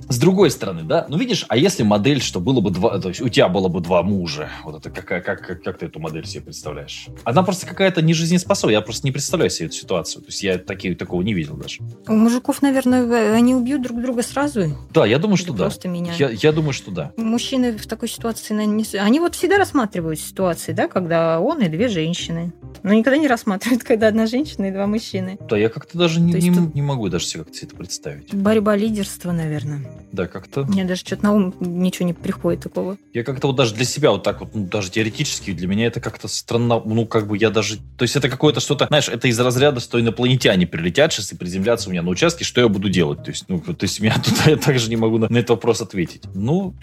С 0.09 0.19
другой 0.19 0.51
стороны, 0.51 0.83
да, 0.83 1.05
ну 1.09 1.17
видишь, 1.17 1.45
а 1.49 1.57
если 1.57 1.83
модель, 1.83 2.21
что 2.21 2.39
было 2.39 2.61
бы 2.61 2.71
два, 2.71 2.97
то 2.99 3.09
есть 3.09 3.19
у 3.19 3.27
тебя 3.27 3.49
было 3.49 3.67
бы 3.67 3.81
два 3.81 4.03
мужа, 4.03 4.49
вот 4.67 4.85
это 4.85 4.89
какая, 4.89 5.21
как, 5.21 5.45
как, 5.45 5.63
как 5.63 5.77
ты 5.77 5.85
эту 5.85 5.99
модель 5.99 6.25
себе 6.25 6.43
представляешь? 6.43 7.07
Она 7.23 7.43
просто 7.43 7.65
какая-то 7.65 8.01
не 8.01 8.13
жизнеспособная, 8.13 8.75
я 8.75 8.81
просто 8.81 9.07
не 9.07 9.11
представляю 9.11 9.49
себе 9.49 9.67
эту 9.67 9.75
ситуацию, 9.75 10.21
то 10.21 10.27
есть 10.27 10.43
я 10.43 10.57
такие, 10.57 10.95
такого 10.95 11.21
не 11.21 11.33
видел 11.33 11.55
даже. 11.55 11.79
У 12.07 12.13
мужиков, 12.13 12.61
наверное, 12.61 13.33
они 13.33 13.55
убьют 13.55 13.81
друг 13.81 14.01
друга 14.01 14.23
сразу? 14.23 14.77
Да, 14.93 15.05
я 15.05 15.19
думаю, 15.19 15.37
что 15.37 15.53
да. 15.53 15.65
Просто 15.65 15.87
меня. 15.87 16.13
Я, 16.17 16.29
я 16.29 16.51
думаю, 16.51 16.73
что 16.73 16.91
да. 16.91 17.13
Мужчины 17.17 17.77
в 17.77 17.87
такой 17.87 18.09
ситуации, 18.09 18.53
наверное, 18.53 18.85
не... 18.91 18.97
они 18.99 19.19
вот 19.19 19.35
всегда 19.35 19.57
рассматривают 19.57 20.19
ситуации, 20.19 20.73
да, 20.73 20.87
когда 20.87 21.39
он 21.39 21.61
и 21.61 21.69
две 21.69 21.87
женщины. 21.87 22.53
Но 22.83 22.93
никогда 22.93 23.17
не 23.17 23.27
рассматривают, 23.27 23.83
когда 23.83 24.07
одна 24.07 24.27
женщина 24.27 24.65
и 24.65 24.71
два 24.71 24.87
мужчины. 24.87 25.37
Да, 25.49 25.57
я 25.57 25.69
как-то 25.69 25.97
даже 25.97 26.19
не, 26.19 26.33
не, 26.33 26.53
тут- 26.53 26.75
не 26.75 26.81
могу 26.81 27.09
даже 27.09 27.25
себе 27.25 27.43
как-то 27.43 27.65
это 27.65 27.75
представить. 27.75 28.33
Борьба 28.33 28.75
лидерства, 28.75 29.31
наверное. 29.31 29.81
Да, 30.11 30.27
как-то. 30.27 30.63
Мне 30.63 30.83
даже 30.85 31.01
что-то 31.01 31.23
на 31.23 31.33
ум 31.33 31.53
ничего 31.59 32.05
не 32.07 32.13
приходит 32.13 32.63
такого. 32.63 32.97
Я 33.13 33.23
как-то 33.23 33.47
вот 33.47 33.55
даже 33.55 33.73
для 33.75 33.85
себя 33.85 34.11
вот 34.11 34.23
так 34.23 34.41
вот, 34.41 34.55
ну, 34.57 34.65
даже 34.65 34.89
теоретически, 34.89 35.53
для 35.53 35.67
меня 35.67 35.85
это 35.85 35.99
как-то 35.99 36.27
странно, 36.27 36.81
ну, 36.83 37.05
как 37.05 37.27
бы 37.27 37.37
я 37.37 37.49
даже... 37.49 37.77
То 37.97 38.03
есть 38.03 38.15
это 38.15 38.29
какое-то 38.29 38.59
что-то, 38.59 38.87
знаешь, 38.87 39.07
это 39.07 39.27
из 39.27 39.39
разряда, 39.39 39.79
что 39.79 39.99
инопланетяне 39.99 40.65
прилетят 40.65 41.13
сейчас 41.13 41.31
и 41.31 41.35
приземлятся 41.35 41.89
у 41.89 41.91
меня 41.91 42.01
на 42.01 42.09
участке, 42.09 42.43
что 42.43 42.61
я 42.61 42.67
буду 42.67 42.89
делать? 42.89 43.23
То 43.23 43.31
есть, 43.31 43.45
ну, 43.47 43.59
то 43.59 43.83
есть 43.83 43.99
меня 43.99 44.15
тут 44.23 44.47
я 44.47 44.57
также 44.57 44.89
не 44.89 44.95
могу 44.95 45.17
на, 45.17 45.29
на 45.29 45.37
этот 45.37 45.51
вопрос 45.51 45.81
ответить. 45.81 46.23
Ну, 46.33 46.73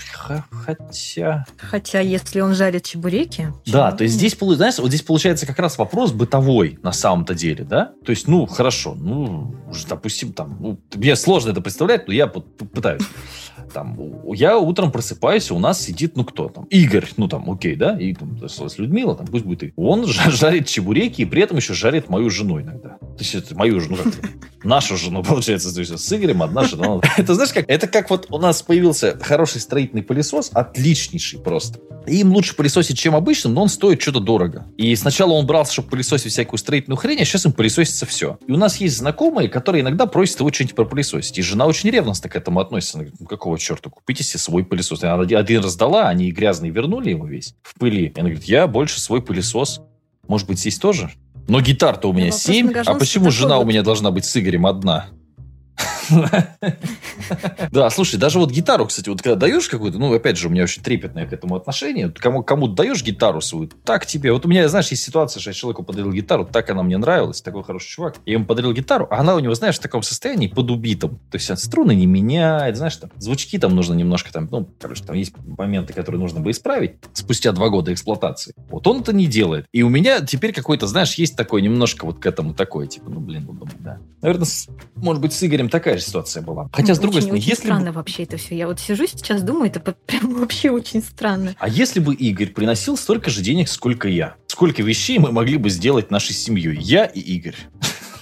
хотя... 0.51 1.45
Хотя, 1.57 2.01
если 2.01 2.41
он 2.41 2.55
жарит 2.55 2.85
чебуреки... 2.85 3.53
Да, 3.67 3.93
то 3.93 4.05
есть 4.05 4.15
здесь, 4.15 4.37
знаешь, 4.39 4.79
вот 4.79 4.89
здесь 4.89 5.03
получается 5.03 5.47
как 5.47 5.59
раз 5.59 5.77
вопрос 5.79 6.13
бытовой 6.13 6.79
на 6.83 6.93
самом-то 6.93 7.35
деле, 7.35 7.65
да? 7.65 7.93
То 8.05 8.11
есть, 8.11 8.29
ну, 8.29 8.47
хорошо, 8.47 8.95
ну, 8.95 9.55
уже, 9.69 9.87
допустим, 9.87 10.33
там, 10.33 10.57
ну, 10.61 10.79
мне 10.95 11.17
сложно 11.17 11.51
это 11.51 11.61
представлять, 11.61 12.07
но 12.07 12.15
я 12.15 12.27
пытаюсь. 12.27 13.03
Там, 13.75 13.99
я 14.33 14.57
утром 14.57 14.93
просыпаюсь, 14.93 15.51
у 15.51 15.59
нас 15.59 15.83
сидит, 15.83 16.17
ну, 16.17 16.25
кто 16.25 16.49
там? 16.49 16.65
Игорь, 16.67 17.09
ну, 17.17 17.27
там, 17.27 17.51
окей, 17.51 17.75
да? 17.75 17.99
И 17.99 18.15
там, 18.15 18.39
с 18.49 18.79
Людмила, 18.79 19.17
там, 19.17 19.27
пусть 19.27 19.45
будет 19.45 19.65
и. 19.65 19.73
Он 19.75 20.05
жа- 20.05 20.31
жарит 20.31 20.69
чебуреки 20.69 21.23
и 21.23 21.25
при 21.25 21.43
этом 21.43 21.57
еще 21.57 21.75
жарит 21.75 22.09
мою 22.09 22.31
жену 22.31 22.61
иногда. 22.61 22.91
То 22.91 23.19
есть, 23.19 23.35
это 23.35 23.57
мою 23.57 23.81
жену, 23.81 23.97
как 23.97 24.15
нашу 24.65 24.97
жену, 24.97 25.23
получается, 25.29 25.75
то 25.75 25.81
есть, 25.81 25.99
с 25.99 26.13
Игорем 26.13 26.43
одна 26.43 26.65
жена. 26.65 27.01
Это, 27.17 27.35
знаешь, 27.35 27.53
как, 27.53 27.65
это 27.69 27.87
как 27.87 28.11
вот 28.11 28.27
у 28.31 28.39
нас 28.39 28.63
появился 28.63 29.19
хороший 29.21 29.61
строительный 29.61 30.03
пылесос, 30.03 30.51
отличнейший 30.53 31.41
просто. 31.41 31.81
Им 32.07 32.33
лучше 32.33 32.55
пылесосить, 32.55 32.99
чем 32.99 33.15
обычным, 33.15 33.55
но 33.55 33.63
он 33.63 33.69
стоит 33.69 34.01
что-то 34.01 34.21
дорого. 34.21 34.67
И 34.77 34.95
сначала 34.97 35.33
он 35.33 35.47
брался, 35.47 35.73
чтобы 35.73 35.91
пылесосить 35.91 36.33
всякую 36.33 36.59
строительную 36.59 36.99
хрень, 36.99 37.21
а 37.21 37.25
сейчас 37.25 37.47
им 37.47 37.53
пылесосится 37.53 38.07
все. 38.07 38.39
И 38.47 38.53
у 38.53 38.57
нас 38.57 38.77
есть 38.77 38.97
знакомые, 38.97 39.49
которые 39.49 39.83
иногда 39.83 40.07
просят 40.07 40.41
его 40.41 40.53
что-нибудь 40.53 40.77
пропылесосить. 40.77 41.39
И 41.39 41.43
жена 41.43 41.67
очень 41.67 41.91
ревностно 41.91 42.29
к 42.29 42.37
этому 42.37 42.61
относится. 42.61 42.99
Она 42.99 43.05
говорит, 43.05 43.21
ну 43.21 43.27
какого 43.27 43.59
черта, 43.64 43.90
купите 43.90 44.22
себе 44.22 44.38
свой 44.38 44.64
пылесос. 44.64 45.03
Она 45.03 45.22
один 45.22 45.62
раз 45.62 45.77
дала, 45.77 46.09
они 46.09 46.29
и 46.29 46.31
грязные 46.31 46.70
вернули 46.70 47.11
его 47.11 47.27
весь 47.27 47.55
в 47.62 47.79
пыли. 47.79 48.07
И 48.07 48.20
она 48.20 48.29
говорит, 48.29 48.44
я 48.44 48.66
больше 48.66 49.00
свой 49.00 49.22
пылесос. 49.22 49.81
Может 50.29 50.46
быть, 50.46 50.59
здесь 50.59 50.79
тоже? 50.79 51.11
Но 51.48 51.61
гитар-то 51.61 52.09
у 52.09 52.12
меня 52.12 52.31
7, 52.31 52.72
а 52.87 52.94
почему 52.94 53.31
жена 53.31 53.59
у 53.59 53.64
меня 53.64 53.83
должна 53.83 54.11
быть 54.11 54.24
с 54.24 54.37
Игорем 54.37 54.66
одна? 54.66 55.09
Да, 57.71 57.90
слушай, 57.90 58.17
даже 58.19 58.38
вот 58.38 58.51
гитару, 58.51 58.87
кстати, 58.87 59.09
вот 59.09 59.23
когда 59.23 59.37
даешь 59.37 59.69
какую-то, 59.69 59.99
ну, 59.99 60.12
опять 60.12 60.37
же, 60.37 60.49
у 60.49 60.51
меня 60.51 60.64
очень 60.64 60.83
трепетное 60.83 61.27
к 61.27 61.33
этому 61.33 61.57
отношение. 61.57 62.11
Кому, 62.11 62.43
кому 62.43 62.69
даешь 62.69 63.03
гитару 63.03 63.40
свою, 63.40 63.69
так 63.85 64.07
тебе. 64.07 64.33
Вот 64.33 64.45
у 64.45 64.49
меня, 64.49 64.69
знаешь, 64.69 64.88
есть 64.88 65.03
ситуация, 65.03 65.40
что 65.40 65.51
я 65.51 65.55
человеку 65.55 65.83
подарил 65.83 66.12
гитару, 66.12 66.45
так 66.45 66.69
она 66.71 66.83
мне 66.83 66.97
нравилась, 66.99 67.43
такой 67.43 67.64
хороший 67.64 67.88
чувак. 67.88 68.17
Я 68.27 68.35
ему 68.35 68.47
подарил 68.47 68.73
гитару, 68.73 69.07
а 69.11 69.19
она 69.19 69.35
у 69.35 69.38
него, 69.40 69.55
знаешь, 69.55 69.77
в 69.77 69.81
таком 69.81 70.03
состоянии 70.03 70.49
под 70.49 70.71
убитым. 70.71 71.21
То 71.31 71.37
есть 71.37 71.59
струны 71.59 71.95
не 71.95 72.07
меняет, 72.07 72.77
знаешь, 72.77 72.97
там, 72.97 73.11
звучки 73.17 73.59
там 73.59 73.75
нужно 73.75 73.95
немножко 73.95 74.33
там, 74.33 74.49
ну, 74.51 74.69
короче, 74.81 75.05
там 75.05 75.17
есть 75.17 75.35
моменты, 75.45 75.93
которые 75.93 76.21
нужно 76.21 76.40
бы 76.40 76.51
исправить 76.51 76.97
спустя 77.12 77.53
два 77.53 77.69
года 77.69 77.93
эксплуатации. 77.93 78.55
Вот 78.69 78.87
он 78.87 79.01
это 79.01 79.12
не 79.12 79.27
делает. 79.27 79.67
И 79.73 79.83
у 79.83 79.88
меня 79.88 80.21
теперь 80.21 80.53
какой-то, 80.53 80.87
знаешь, 80.87 81.14
есть 81.14 81.37
такой 81.37 81.62
немножко 81.62 82.05
вот 82.05 82.19
к 82.19 82.27
этому 82.27 82.55
такой, 82.55 82.87
типа, 82.87 83.11
ну, 83.11 83.21
блин, 83.21 83.47
ну, 83.47 83.67
да. 83.81 83.99
Наверное, 84.23 84.47
может 84.97 85.21
быть, 85.21 85.33
с 85.33 85.43
Игорем 85.43 85.69
такая 85.69 85.99
же 85.99 86.05
ситуация 86.05 86.43
была. 86.43 86.69
Хотя, 86.73 86.95
с 86.95 86.99
другой 86.99 87.19
очень, 87.19 87.23
стороны, 87.27 87.39
очень 87.41 87.51
если 87.51 87.63
бы- 87.63 87.67
странно 87.69 87.93
вообще 87.93 88.23
это 88.25 88.37
все. 88.37 88.57
Я 88.57 88.67
вот 88.69 88.81
сижу 88.81 89.07
сейчас, 89.07 89.43
думаю, 89.43 89.67
это 89.71 89.81
прям 90.07 90.35
вообще 90.41 90.71
очень 90.71 91.03
странно. 91.03 91.55
А 91.59 91.69
если 91.69 92.01
бы 92.01 92.15
Игорь 92.15 92.49
приносил 92.51 92.97
столько 92.97 93.31
же 93.31 93.43
денег, 93.43 93.69
сколько 93.69 94.09
я? 94.09 94.37
Сколько 94.47 94.83
вещей 94.83 95.19
мы 95.19 95.33
могли 95.33 95.57
бы 95.57 95.69
сделать 95.71 96.11
нашей 96.11 96.33
семьей? 96.35 96.79
Я 96.81 97.07
и 97.07 97.21
Игорь. 97.21 97.57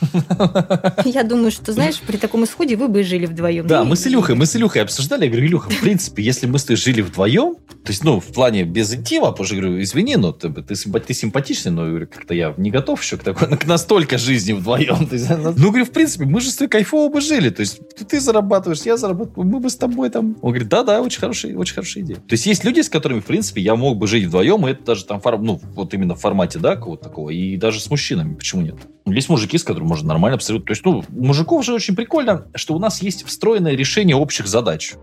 Я 1.05 1.23
думаю, 1.23 1.51
что, 1.51 1.73
знаешь, 1.73 2.01
при 2.01 2.17
таком 2.17 2.45
исходе 2.45 2.77
вы 2.77 2.89
бы 2.89 3.03
жили 3.03 3.27
вдвоем. 3.27 3.67
Да, 3.67 3.83
Ну, 3.83 3.91
мы 3.91 3.97
с 3.97 4.07
Илюхой, 4.07 4.35
мы 4.35 4.47
с 4.47 4.57
Илюхой 4.57 4.83
обсуждали. 4.83 5.25
Я 5.25 5.31
говорю, 5.31 5.47
Илюха, 5.47 5.71
в 5.71 5.81
принципе, 5.81 6.23
если 6.23 6.47
мы 6.47 6.59
с 6.59 6.65
тобой 6.65 6.77
жили 6.77 7.01
вдвоем, 7.01 7.57
то 7.85 7.91
есть, 7.91 8.05
ну, 8.05 8.21
в 8.21 8.27
плане 8.27 8.65
без 8.65 8.95
интима, 8.95 9.31
потому 9.31 9.47
что, 9.47 9.57
говорю, 9.57 9.83
извини, 9.83 10.17
но 10.17 10.33
ты, 10.33 10.49
ты, 10.51 10.75
ты 10.75 11.15
симпатичный, 11.15 11.73
но 11.73 12.07
как-то 12.07 12.35
я 12.35 12.55
не 12.57 12.71
готов 12.71 13.03
еще 13.03 13.17
к 13.17 13.23
такой, 13.23 13.57
к 13.59 13.67
настолько 13.67 14.19
жизни 14.19 14.53
вдвоем. 14.53 15.09
Есть, 15.11 15.29
ну, 15.31 15.69
говорю, 15.69 15.85
в 15.85 15.91
принципе, 15.91 16.25
мы 16.25 16.41
же 16.41 16.51
с 16.51 16.57
тобой 16.57 16.69
кайфово 16.69 17.13
бы 17.13 17.21
жили. 17.21 17.51
То 17.51 17.61
есть, 17.61 17.81
ты 18.09 18.21
зарабатываешь, 18.21 18.83
я 18.83 18.97
зарабатываю, 18.97 19.49
мы 19.49 19.61
бы 19.61 19.69
с 19.69 19.77
тобой 19.77 20.11
там... 20.11 20.37
Он 20.43 20.51
говорит, 20.51 20.69
да-да, 20.69 21.01
очень 21.01 21.21
хорошая, 21.21 21.57
очень 21.57 21.75
хорошая 21.75 22.05
идея. 22.05 22.17
То 22.17 22.33
есть, 22.33 22.47
есть 22.47 22.65
люди, 22.65 22.81
с 22.81 22.89
которыми, 22.89 23.21
в 23.21 23.25
принципе, 23.25 23.61
я 23.61 23.75
мог 23.77 23.99
бы 23.99 24.07
жить 24.07 24.27
вдвоем, 24.27 24.67
и 24.67 24.71
это 24.71 24.85
даже 24.85 25.05
там, 25.05 25.21
ну, 25.41 25.61
вот 25.75 25.95
именно 25.95 26.15
в 26.15 26.21
формате, 26.21 26.59
да, 26.59 26.77
какого-то 26.77 27.05
такого, 27.05 27.31
и 27.31 27.57
даже 27.57 27.81
с 27.81 27.91
мужчинами, 27.91 28.35
почему 28.35 28.63
нет? 28.63 28.77
Есть 29.07 29.29
мужики, 29.29 29.59
с 29.59 29.65
которыми 29.65 29.89
можно 29.93 30.09
нормально 30.09 30.37
абсолютно. 30.37 30.67
То 30.67 30.73
есть, 30.73 30.85
ну, 30.87 31.05
мужиков 31.11 31.63
же 31.65 31.75
очень 31.75 31.95
прикольно, 31.95 32.47
что 32.55 32.75
у 32.75 32.79
нас 32.79 33.03
есть 33.03 33.27
встроенное 33.27 33.75
решение 33.75 34.17
общих 34.17 34.47
задач. 34.47 34.95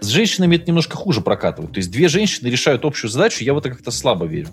С 0.00 0.08
женщинами 0.08 0.56
это 0.56 0.66
немножко 0.66 0.96
хуже 0.96 1.20
прокатывает. 1.20 1.72
То 1.72 1.78
есть 1.78 1.90
две 1.90 2.08
женщины 2.08 2.48
решают 2.48 2.84
общую 2.84 3.10
задачу, 3.10 3.44
я 3.44 3.54
в 3.54 3.58
это 3.58 3.70
как-то 3.70 3.90
слабо 3.90 4.26
верю. 4.26 4.48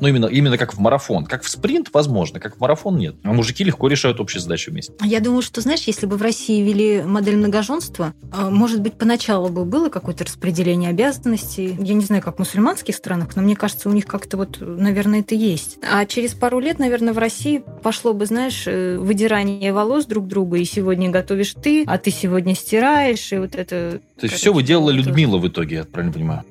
Ну, 0.00 0.08
именно, 0.08 0.26
именно 0.26 0.58
как 0.58 0.74
в 0.74 0.78
марафон. 0.78 1.24
Как 1.24 1.42
в 1.42 1.48
спринт, 1.48 1.88
возможно, 1.92 2.40
как 2.40 2.56
в 2.56 2.60
марафон 2.60 2.98
нет. 2.98 3.16
А 3.22 3.32
мужики 3.32 3.64
легко 3.64 3.88
решают 3.88 4.20
общие 4.20 4.40
задачи 4.40 4.70
вместе. 4.70 4.92
Я 5.02 5.20
думаю, 5.20 5.42
что, 5.42 5.60
знаешь, 5.60 5.84
если 5.84 6.06
бы 6.06 6.16
в 6.16 6.22
России 6.22 6.62
ввели 6.62 7.02
модель 7.02 7.36
многоженства, 7.36 8.12
э, 8.32 8.50
может 8.50 8.80
быть, 8.80 8.94
поначалу 8.94 9.48
бы 9.48 9.64
было 9.64 9.88
какое-то 9.88 10.24
распределение 10.24 10.90
обязанностей. 10.90 11.76
Я 11.80 11.94
не 11.94 12.04
знаю, 12.04 12.22
как 12.22 12.36
в 12.36 12.38
мусульманских 12.40 12.94
странах, 12.94 13.36
но 13.36 13.42
мне 13.42 13.56
кажется, 13.56 13.88
у 13.88 13.92
них 13.92 14.06
как-то 14.06 14.36
вот, 14.36 14.58
наверное, 14.60 15.20
это 15.20 15.34
есть. 15.34 15.78
А 15.82 16.04
через 16.04 16.34
пару 16.34 16.60
лет, 16.60 16.78
наверное, 16.78 17.14
в 17.14 17.18
России 17.18 17.64
пошло 17.82 18.12
бы, 18.12 18.26
знаешь, 18.26 18.64
э, 18.66 18.98
выдирание 18.98 19.72
волос 19.72 20.06
друг 20.06 20.26
друга, 20.26 20.58
и 20.58 20.64
сегодня 20.64 21.10
готовишь 21.10 21.54
ты, 21.62 21.84
а 21.86 21.96
ты 21.98 22.10
сегодня 22.10 22.54
стираешь, 22.54 23.32
и 23.32 23.38
вот 23.38 23.54
это... 23.54 24.00
То 24.18 24.26
есть 24.26 24.34
все 24.36 24.52
вы 24.52 24.62
делала 24.86 24.90
Людмила 24.90 25.38
в 25.38 25.48
итоге, 25.48 25.76
я 25.76 25.84
правильно 25.84 26.12
понимаю? 26.12 26.44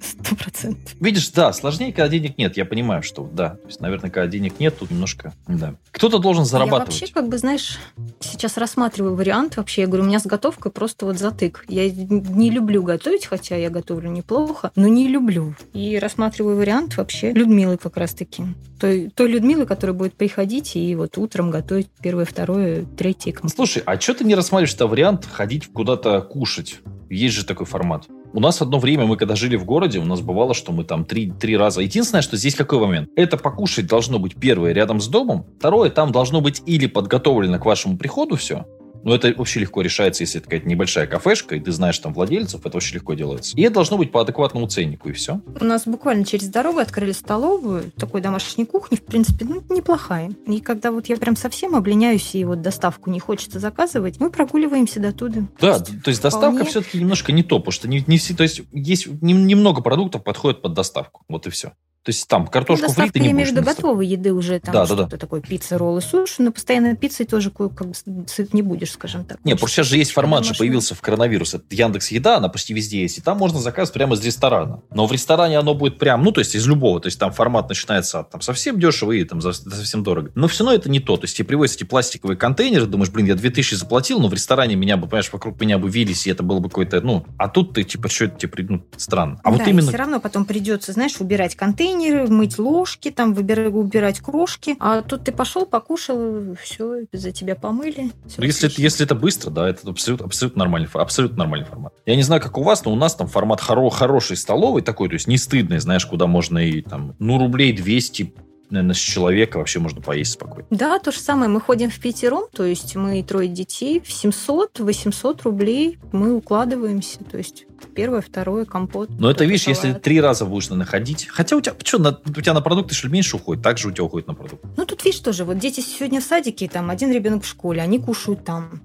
Сто 0.00 0.34
процентов. 0.36 0.94
Видишь, 1.00 1.30
да, 1.30 1.52
сложнее, 1.52 1.92
когда 1.92 2.08
денег 2.08 2.38
нет. 2.38 2.56
Я 2.56 2.64
понимаю, 2.64 3.02
что 3.02 3.28
да. 3.32 3.50
То 3.50 3.66
есть, 3.66 3.80
наверное, 3.80 4.10
когда 4.10 4.26
денег 4.26 4.58
нет, 4.58 4.78
тут 4.78 4.90
немножко, 4.90 5.32
да. 5.46 5.74
Кто-то 5.90 6.18
должен 6.18 6.44
Я 6.44 6.48
зарабатывать. 6.50 7.00
вообще, 7.00 7.12
как 7.12 7.28
бы, 7.28 7.38
знаешь, 7.38 7.78
сейчас 8.20 8.56
рассматриваю 8.56 9.14
вариант 9.14 9.56
вообще. 9.56 9.82
Я 9.82 9.86
говорю, 9.86 10.04
у 10.04 10.06
меня 10.06 10.18
с 10.20 10.26
готовкой 10.26 10.72
просто 10.72 11.06
вот 11.06 11.18
затык. 11.18 11.64
Я 11.68 11.90
не 11.90 12.50
люблю 12.50 12.82
готовить, 12.82 13.26
хотя 13.26 13.56
я 13.56 13.70
готовлю 13.70 14.10
неплохо, 14.10 14.70
но 14.76 14.88
не 14.88 15.08
люблю. 15.08 15.54
И 15.72 15.98
рассматриваю 15.98 16.56
вариант 16.56 16.96
вообще 16.96 17.32
Людмилы 17.32 17.76
как 17.76 17.96
раз-таки. 17.96 18.44
Той, 18.80 19.10
той 19.14 19.28
Людмилы, 19.28 19.64
которая 19.66 19.94
будет 19.94 20.14
приходить 20.14 20.76
и 20.76 20.94
вот 20.94 21.18
утром 21.18 21.50
готовить 21.50 21.88
первое, 22.02 22.24
второе, 22.24 22.84
третье. 22.96 23.34
Слушай, 23.54 23.82
а 23.86 23.98
что 24.00 24.14
ты 24.14 24.24
не 24.24 24.34
рассматриваешь-то 24.34 24.86
вариант 24.86 25.26
ходить 25.30 25.66
куда-то 25.72 26.20
кушать? 26.20 26.80
Есть 27.08 27.34
же 27.34 27.44
такой 27.44 27.66
формат. 27.66 28.06
У 28.32 28.40
нас 28.40 28.60
одно 28.60 28.78
время, 28.78 29.06
мы 29.06 29.16
когда 29.16 29.36
жили 29.36 29.56
в 29.56 29.64
городе, 29.64 29.98
у 29.98 30.04
нас 30.04 30.20
бывало, 30.20 30.54
что 30.54 30.72
мы 30.72 30.84
там 30.84 31.04
три, 31.04 31.30
три 31.30 31.56
раза. 31.56 31.80
Единственное, 31.80 32.22
что 32.22 32.36
здесь 32.36 32.54
какой 32.54 32.80
момент? 32.80 33.08
Это 33.16 33.36
покушать 33.36 33.86
должно 33.86 34.18
быть 34.18 34.34
первое 34.34 34.72
рядом 34.72 35.00
с 35.00 35.08
домом. 35.08 35.46
Второе, 35.58 35.90
там 35.90 36.12
должно 36.12 36.40
быть 36.40 36.62
или 36.66 36.86
подготовлено 36.86 37.58
к 37.58 37.64
вашему 37.64 37.96
приходу 37.96 38.36
все. 38.36 38.66
Но 39.06 39.14
это 39.14 39.32
вообще 39.36 39.60
легко 39.60 39.82
решается, 39.82 40.24
если 40.24 40.40
это 40.40 40.48
какая-то 40.48 40.68
небольшая 40.68 41.06
кафешка, 41.06 41.54
и 41.54 41.60
ты 41.60 41.70
знаешь 41.70 41.96
там 42.00 42.12
владельцев, 42.12 42.66
это 42.66 42.76
очень 42.76 42.96
легко 42.96 43.14
делается. 43.14 43.56
И 43.56 43.62
это 43.62 43.74
должно 43.74 43.98
быть 43.98 44.10
по 44.10 44.20
адекватному 44.20 44.66
ценнику, 44.66 45.08
и 45.08 45.12
все. 45.12 45.40
У 45.60 45.64
нас 45.64 45.84
буквально 45.86 46.24
через 46.24 46.48
дорогу 46.48 46.80
открыли 46.80 47.12
столовую, 47.12 47.92
такой 47.92 48.20
домашней 48.20 48.66
кухни, 48.66 48.96
в 48.96 49.04
принципе, 49.04 49.44
ну, 49.44 49.62
неплохая. 49.70 50.32
И 50.48 50.58
когда 50.58 50.90
вот 50.90 51.06
я 51.06 51.16
прям 51.18 51.36
совсем 51.36 51.76
обленяюсь, 51.76 52.34
и 52.34 52.44
вот 52.44 52.62
доставку 52.62 53.08
не 53.10 53.20
хочется 53.20 53.60
заказывать, 53.60 54.18
мы 54.18 54.28
прогуливаемся 54.28 54.98
до 54.98 55.12
туда. 55.12 55.42
Да, 55.60 55.78
то 55.78 56.08
есть 56.08 56.20
доставка 56.20 56.56
вполне. 56.56 56.68
все-таки 56.68 56.98
немножко 56.98 57.30
не 57.30 57.44
то, 57.44 57.60
потому 57.60 57.70
что 57.70 57.86
не, 57.86 58.02
не 58.08 58.18
все, 58.18 58.34
то 58.34 58.42
есть 58.42 58.62
есть 58.72 59.06
нем- 59.22 59.46
немного 59.46 59.82
продуктов 59.82 60.24
подходят 60.24 60.62
под 60.62 60.74
доставку, 60.74 61.22
вот 61.28 61.46
и 61.46 61.50
все. 61.50 61.74
То 62.06 62.10
есть 62.10 62.28
там 62.28 62.46
картошку 62.46 62.86
ну, 62.86 62.92
фри 62.92 63.10
ты 63.10 63.18
не 63.18 63.30
будешь 63.30 63.48
между 63.48 63.62
готовой 63.62 64.06
еды 64.06 64.32
уже 64.32 64.60
там 64.60 64.72
да, 64.72 64.86
что-то 64.86 65.02
да, 65.02 65.08
да. 65.08 65.16
такое, 65.16 65.40
пицца, 65.40 65.76
роллы, 65.76 66.00
суши, 66.00 66.40
но 66.40 66.52
постоянно 66.52 66.94
пиццей 66.94 67.26
тоже 67.26 67.50
как 67.50 67.72
бы 67.72 67.94
сыт 68.28 68.54
не 68.54 68.62
будешь, 68.62 68.92
скажем 68.92 69.24
так. 69.24 69.40
Не, 69.42 69.56
просто 69.56 69.78
сейчас 69.78 69.86
же 69.88 69.96
есть 69.96 70.12
формат, 70.12 70.44
же 70.44 70.54
появился 70.54 70.94
в 70.94 71.00
коронавирус. 71.00 71.54
Это 71.54 71.64
Яндекс 71.68 72.12
Еда, 72.12 72.36
она 72.36 72.48
почти 72.48 72.74
везде 72.74 73.02
есть. 73.02 73.18
И 73.18 73.20
там 73.22 73.38
можно 73.38 73.58
заказывать 73.58 73.92
прямо 73.92 74.14
из 74.14 74.24
ресторана. 74.24 74.82
Но 74.90 75.08
в 75.08 75.12
ресторане 75.12 75.58
оно 75.58 75.74
будет 75.74 75.98
прям, 75.98 76.22
ну, 76.22 76.30
то 76.30 76.38
есть 76.38 76.54
из 76.54 76.64
любого. 76.68 77.00
То 77.00 77.08
есть 77.08 77.18
там 77.18 77.32
формат 77.32 77.68
начинается 77.68 78.22
там, 78.22 78.40
совсем 78.40 78.78
дешево 78.78 79.10
и 79.10 79.24
там 79.24 79.40
совсем 79.40 80.04
дорого. 80.04 80.30
Но 80.36 80.46
все 80.46 80.62
равно 80.62 80.78
это 80.78 80.88
не 80.88 81.00
то. 81.00 81.16
То 81.16 81.24
есть 81.24 81.36
тебе 81.36 81.46
привозят 81.46 81.74
эти 81.74 81.84
пластиковые 81.84 82.36
контейнеры, 82.36 82.86
думаешь, 82.86 83.10
блин, 83.10 83.26
я 83.26 83.34
2000 83.34 83.74
заплатил, 83.74 84.20
но 84.20 84.28
в 84.28 84.32
ресторане 84.32 84.76
меня 84.76 84.96
бы, 84.96 85.08
понимаешь, 85.08 85.32
вокруг 85.32 85.60
меня 85.60 85.78
бы 85.78 85.90
вились, 85.90 86.28
и 86.28 86.30
это 86.30 86.44
было 86.44 86.60
бы 86.60 86.68
какой-то, 86.68 87.00
ну, 87.00 87.26
а 87.36 87.48
тут 87.48 87.74
ты, 87.74 87.82
типа, 87.82 88.08
что 88.08 88.26
это, 88.26 88.38
типа, 88.38 88.58
ну, 88.60 88.84
странно. 88.96 89.40
А 89.42 89.50
да, 89.50 89.58
вот 89.58 89.66
именно... 89.66 89.88
все 89.88 89.96
равно 89.96 90.20
потом 90.20 90.44
придется, 90.44 90.92
знаешь, 90.92 91.16
убирать 91.18 91.56
контейнеры, 91.96 92.28
мыть 92.28 92.58
ложки, 92.58 93.10
там 93.10 93.34
выбирать, 93.34 93.72
убирать 93.72 94.20
крошки. 94.20 94.76
А 94.78 95.02
тут 95.02 95.24
ты 95.24 95.32
пошел, 95.32 95.66
покушал, 95.66 96.56
все, 96.62 97.04
за 97.12 97.32
тебя 97.32 97.56
помыли. 97.56 98.12
Все 98.26 98.42
если, 98.42 98.68
это, 98.70 98.80
если 98.80 99.04
это 99.04 99.14
быстро, 99.14 99.50
да, 99.50 99.68
это 99.68 99.90
абсолютно, 99.90 100.26
абсолютно, 100.26 100.60
нормальный, 100.60 100.88
абсолютно 100.92 101.38
нормальный 101.38 101.66
формат. 101.66 101.94
Я 102.04 102.16
не 102.16 102.22
знаю, 102.22 102.40
как 102.40 102.56
у 102.58 102.62
вас, 102.62 102.84
но 102.84 102.92
у 102.92 102.96
нас 102.96 103.14
там 103.14 103.28
формат 103.28 103.60
хоро, 103.60 103.88
хороший 103.90 104.36
столовый 104.36 104.82
такой, 104.82 105.08
то 105.08 105.14
есть 105.14 105.26
не 105.26 105.38
стыдный, 105.38 105.78
знаешь, 105.78 106.06
куда 106.06 106.26
можно 106.26 106.58
и 106.58 106.80
там, 106.82 107.14
ну, 107.18 107.38
рублей 107.38 107.72
200 107.72 108.34
наверное, 108.70 108.94
с 108.94 108.98
человека 108.98 109.58
вообще 109.58 109.78
можно 109.78 110.00
поесть 110.00 110.32
спокойно. 110.32 110.66
Да, 110.70 110.98
то 110.98 111.12
же 111.12 111.18
самое. 111.18 111.48
Мы 111.48 111.60
ходим 111.60 111.90
в 111.90 111.98
пятером, 112.00 112.44
то 112.52 112.64
есть 112.64 112.96
мы 112.96 113.22
трое 113.22 113.48
детей, 113.48 114.00
в 114.00 114.08
700-800 114.08 115.42
рублей 115.44 115.98
мы 116.12 116.34
укладываемся. 116.34 117.24
То 117.24 117.38
есть 117.38 117.66
первое, 117.94 118.20
второе, 118.20 118.64
компот. 118.64 119.10
Но 119.18 119.30
это, 119.30 119.44
видишь, 119.44 119.66
если 119.66 119.92
три 119.92 120.20
раза 120.20 120.44
будешь 120.44 120.68
находить. 120.70 121.26
Хотя 121.26 121.56
у 121.56 121.60
тебя, 121.60 121.74
что, 121.82 121.98
на, 121.98 122.18
у 122.24 122.40
тебя 122.40 122.54
на 122.54 122.60
продукты 122.60 122.94
что 122.94 123.08
меньше 123.08 123.36
уходит, 123.36 123.62
так 123.62 123.78
же 123.78 123.88
у 123.88 123.90
тебя 123.92 124.04
уходит 124.04 124.26
на 124.26 124.34
продукты. 124.34 124.66
Ну, 124.76 124.84
тут, 124.84 125.04
видишь, 125.04 125.20
тоже, 125.20 125.44
вот 125.44 125.58
дети 125.58 125.80
сегодня 125.80 126.20
в 126.20 126.24
садике, 126.24 126.68
там, 126.68 126.90
один 126.90 127.12
ребенок 127.12 127.44
в 127.44 127.46
школе, 127.46 127.82
они 127.82 127.98
кушают 127.98 128.44
там. 128.44 128.80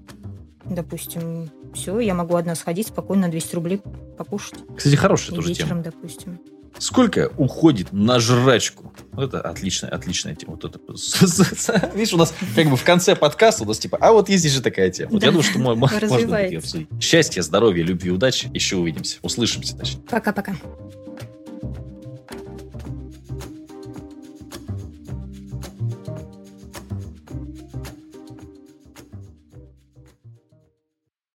Допустим, 0.64 1.50
все, 1.74 1.98
я 1.98 2.14
могу 2.14 2.36
одна 2.36 2.54
сходить 2.54 2.86
спокойно 2.86 3.22
на 3.22 3.28
200 3.30 3.54
рублей 3.54 3.80
покушать. 4.16 4.54
Кстати, 4.76 4.94
хорошая 4.94 5.32
И 5.32 5.34
тоже 5.34 5.48
вечером, 5.48 5.68
тема. 5.68 5.82
допустим. 5.82 6.38
Сколько 6.78 7.30
уходит 7.36 7.92
на 7.92 8.18
жрачку? 8.18 8.92
Вот 9.12 9.28
это 9.28 9.40
отличная, 9.40 9.90
отличная 9.90 10.34
тема. 10.34 10.58
Вот 10.60 10.64
это, 10.64 10.78
видишь, 11.94 12.12
у 12.12 12.16
нас 12.16 12.34
как 12.56 12.68
бы 12.68 12.76
в 12.76 12.84
конце 12.84 13.14
подкаста 13.14 13.64
у 13.64 13.66
нас 13.66 13.78
типа, 13.78 13.98
а 14.00 14.12
вот 14.12 14.28
есть 14.28 14.48
же 14.48 14.62
такая 14.62 14.90
тема. 14.90 15.12
Вот 15.12 15.20
да. 15.20 15.26
я 15.26 15.32
думаю, 15.32 15.44
что 15.44 15.58
мы, 15.58 15.76
можно 15.76 16.36
ее 16.36 16.58
обсудить. 16.58 16.88
Счастья, 17.00 17.42
здоровья, 17.42 17.84
любви, 17.84 18.10
удачи. 18.10 18.50
Еще 18.52 18.76
увидимся. 18.76 19.18
Услышимся, 19.22 19.76
точнее. 19.76 20.02
Пока-пока. 20.08 20.56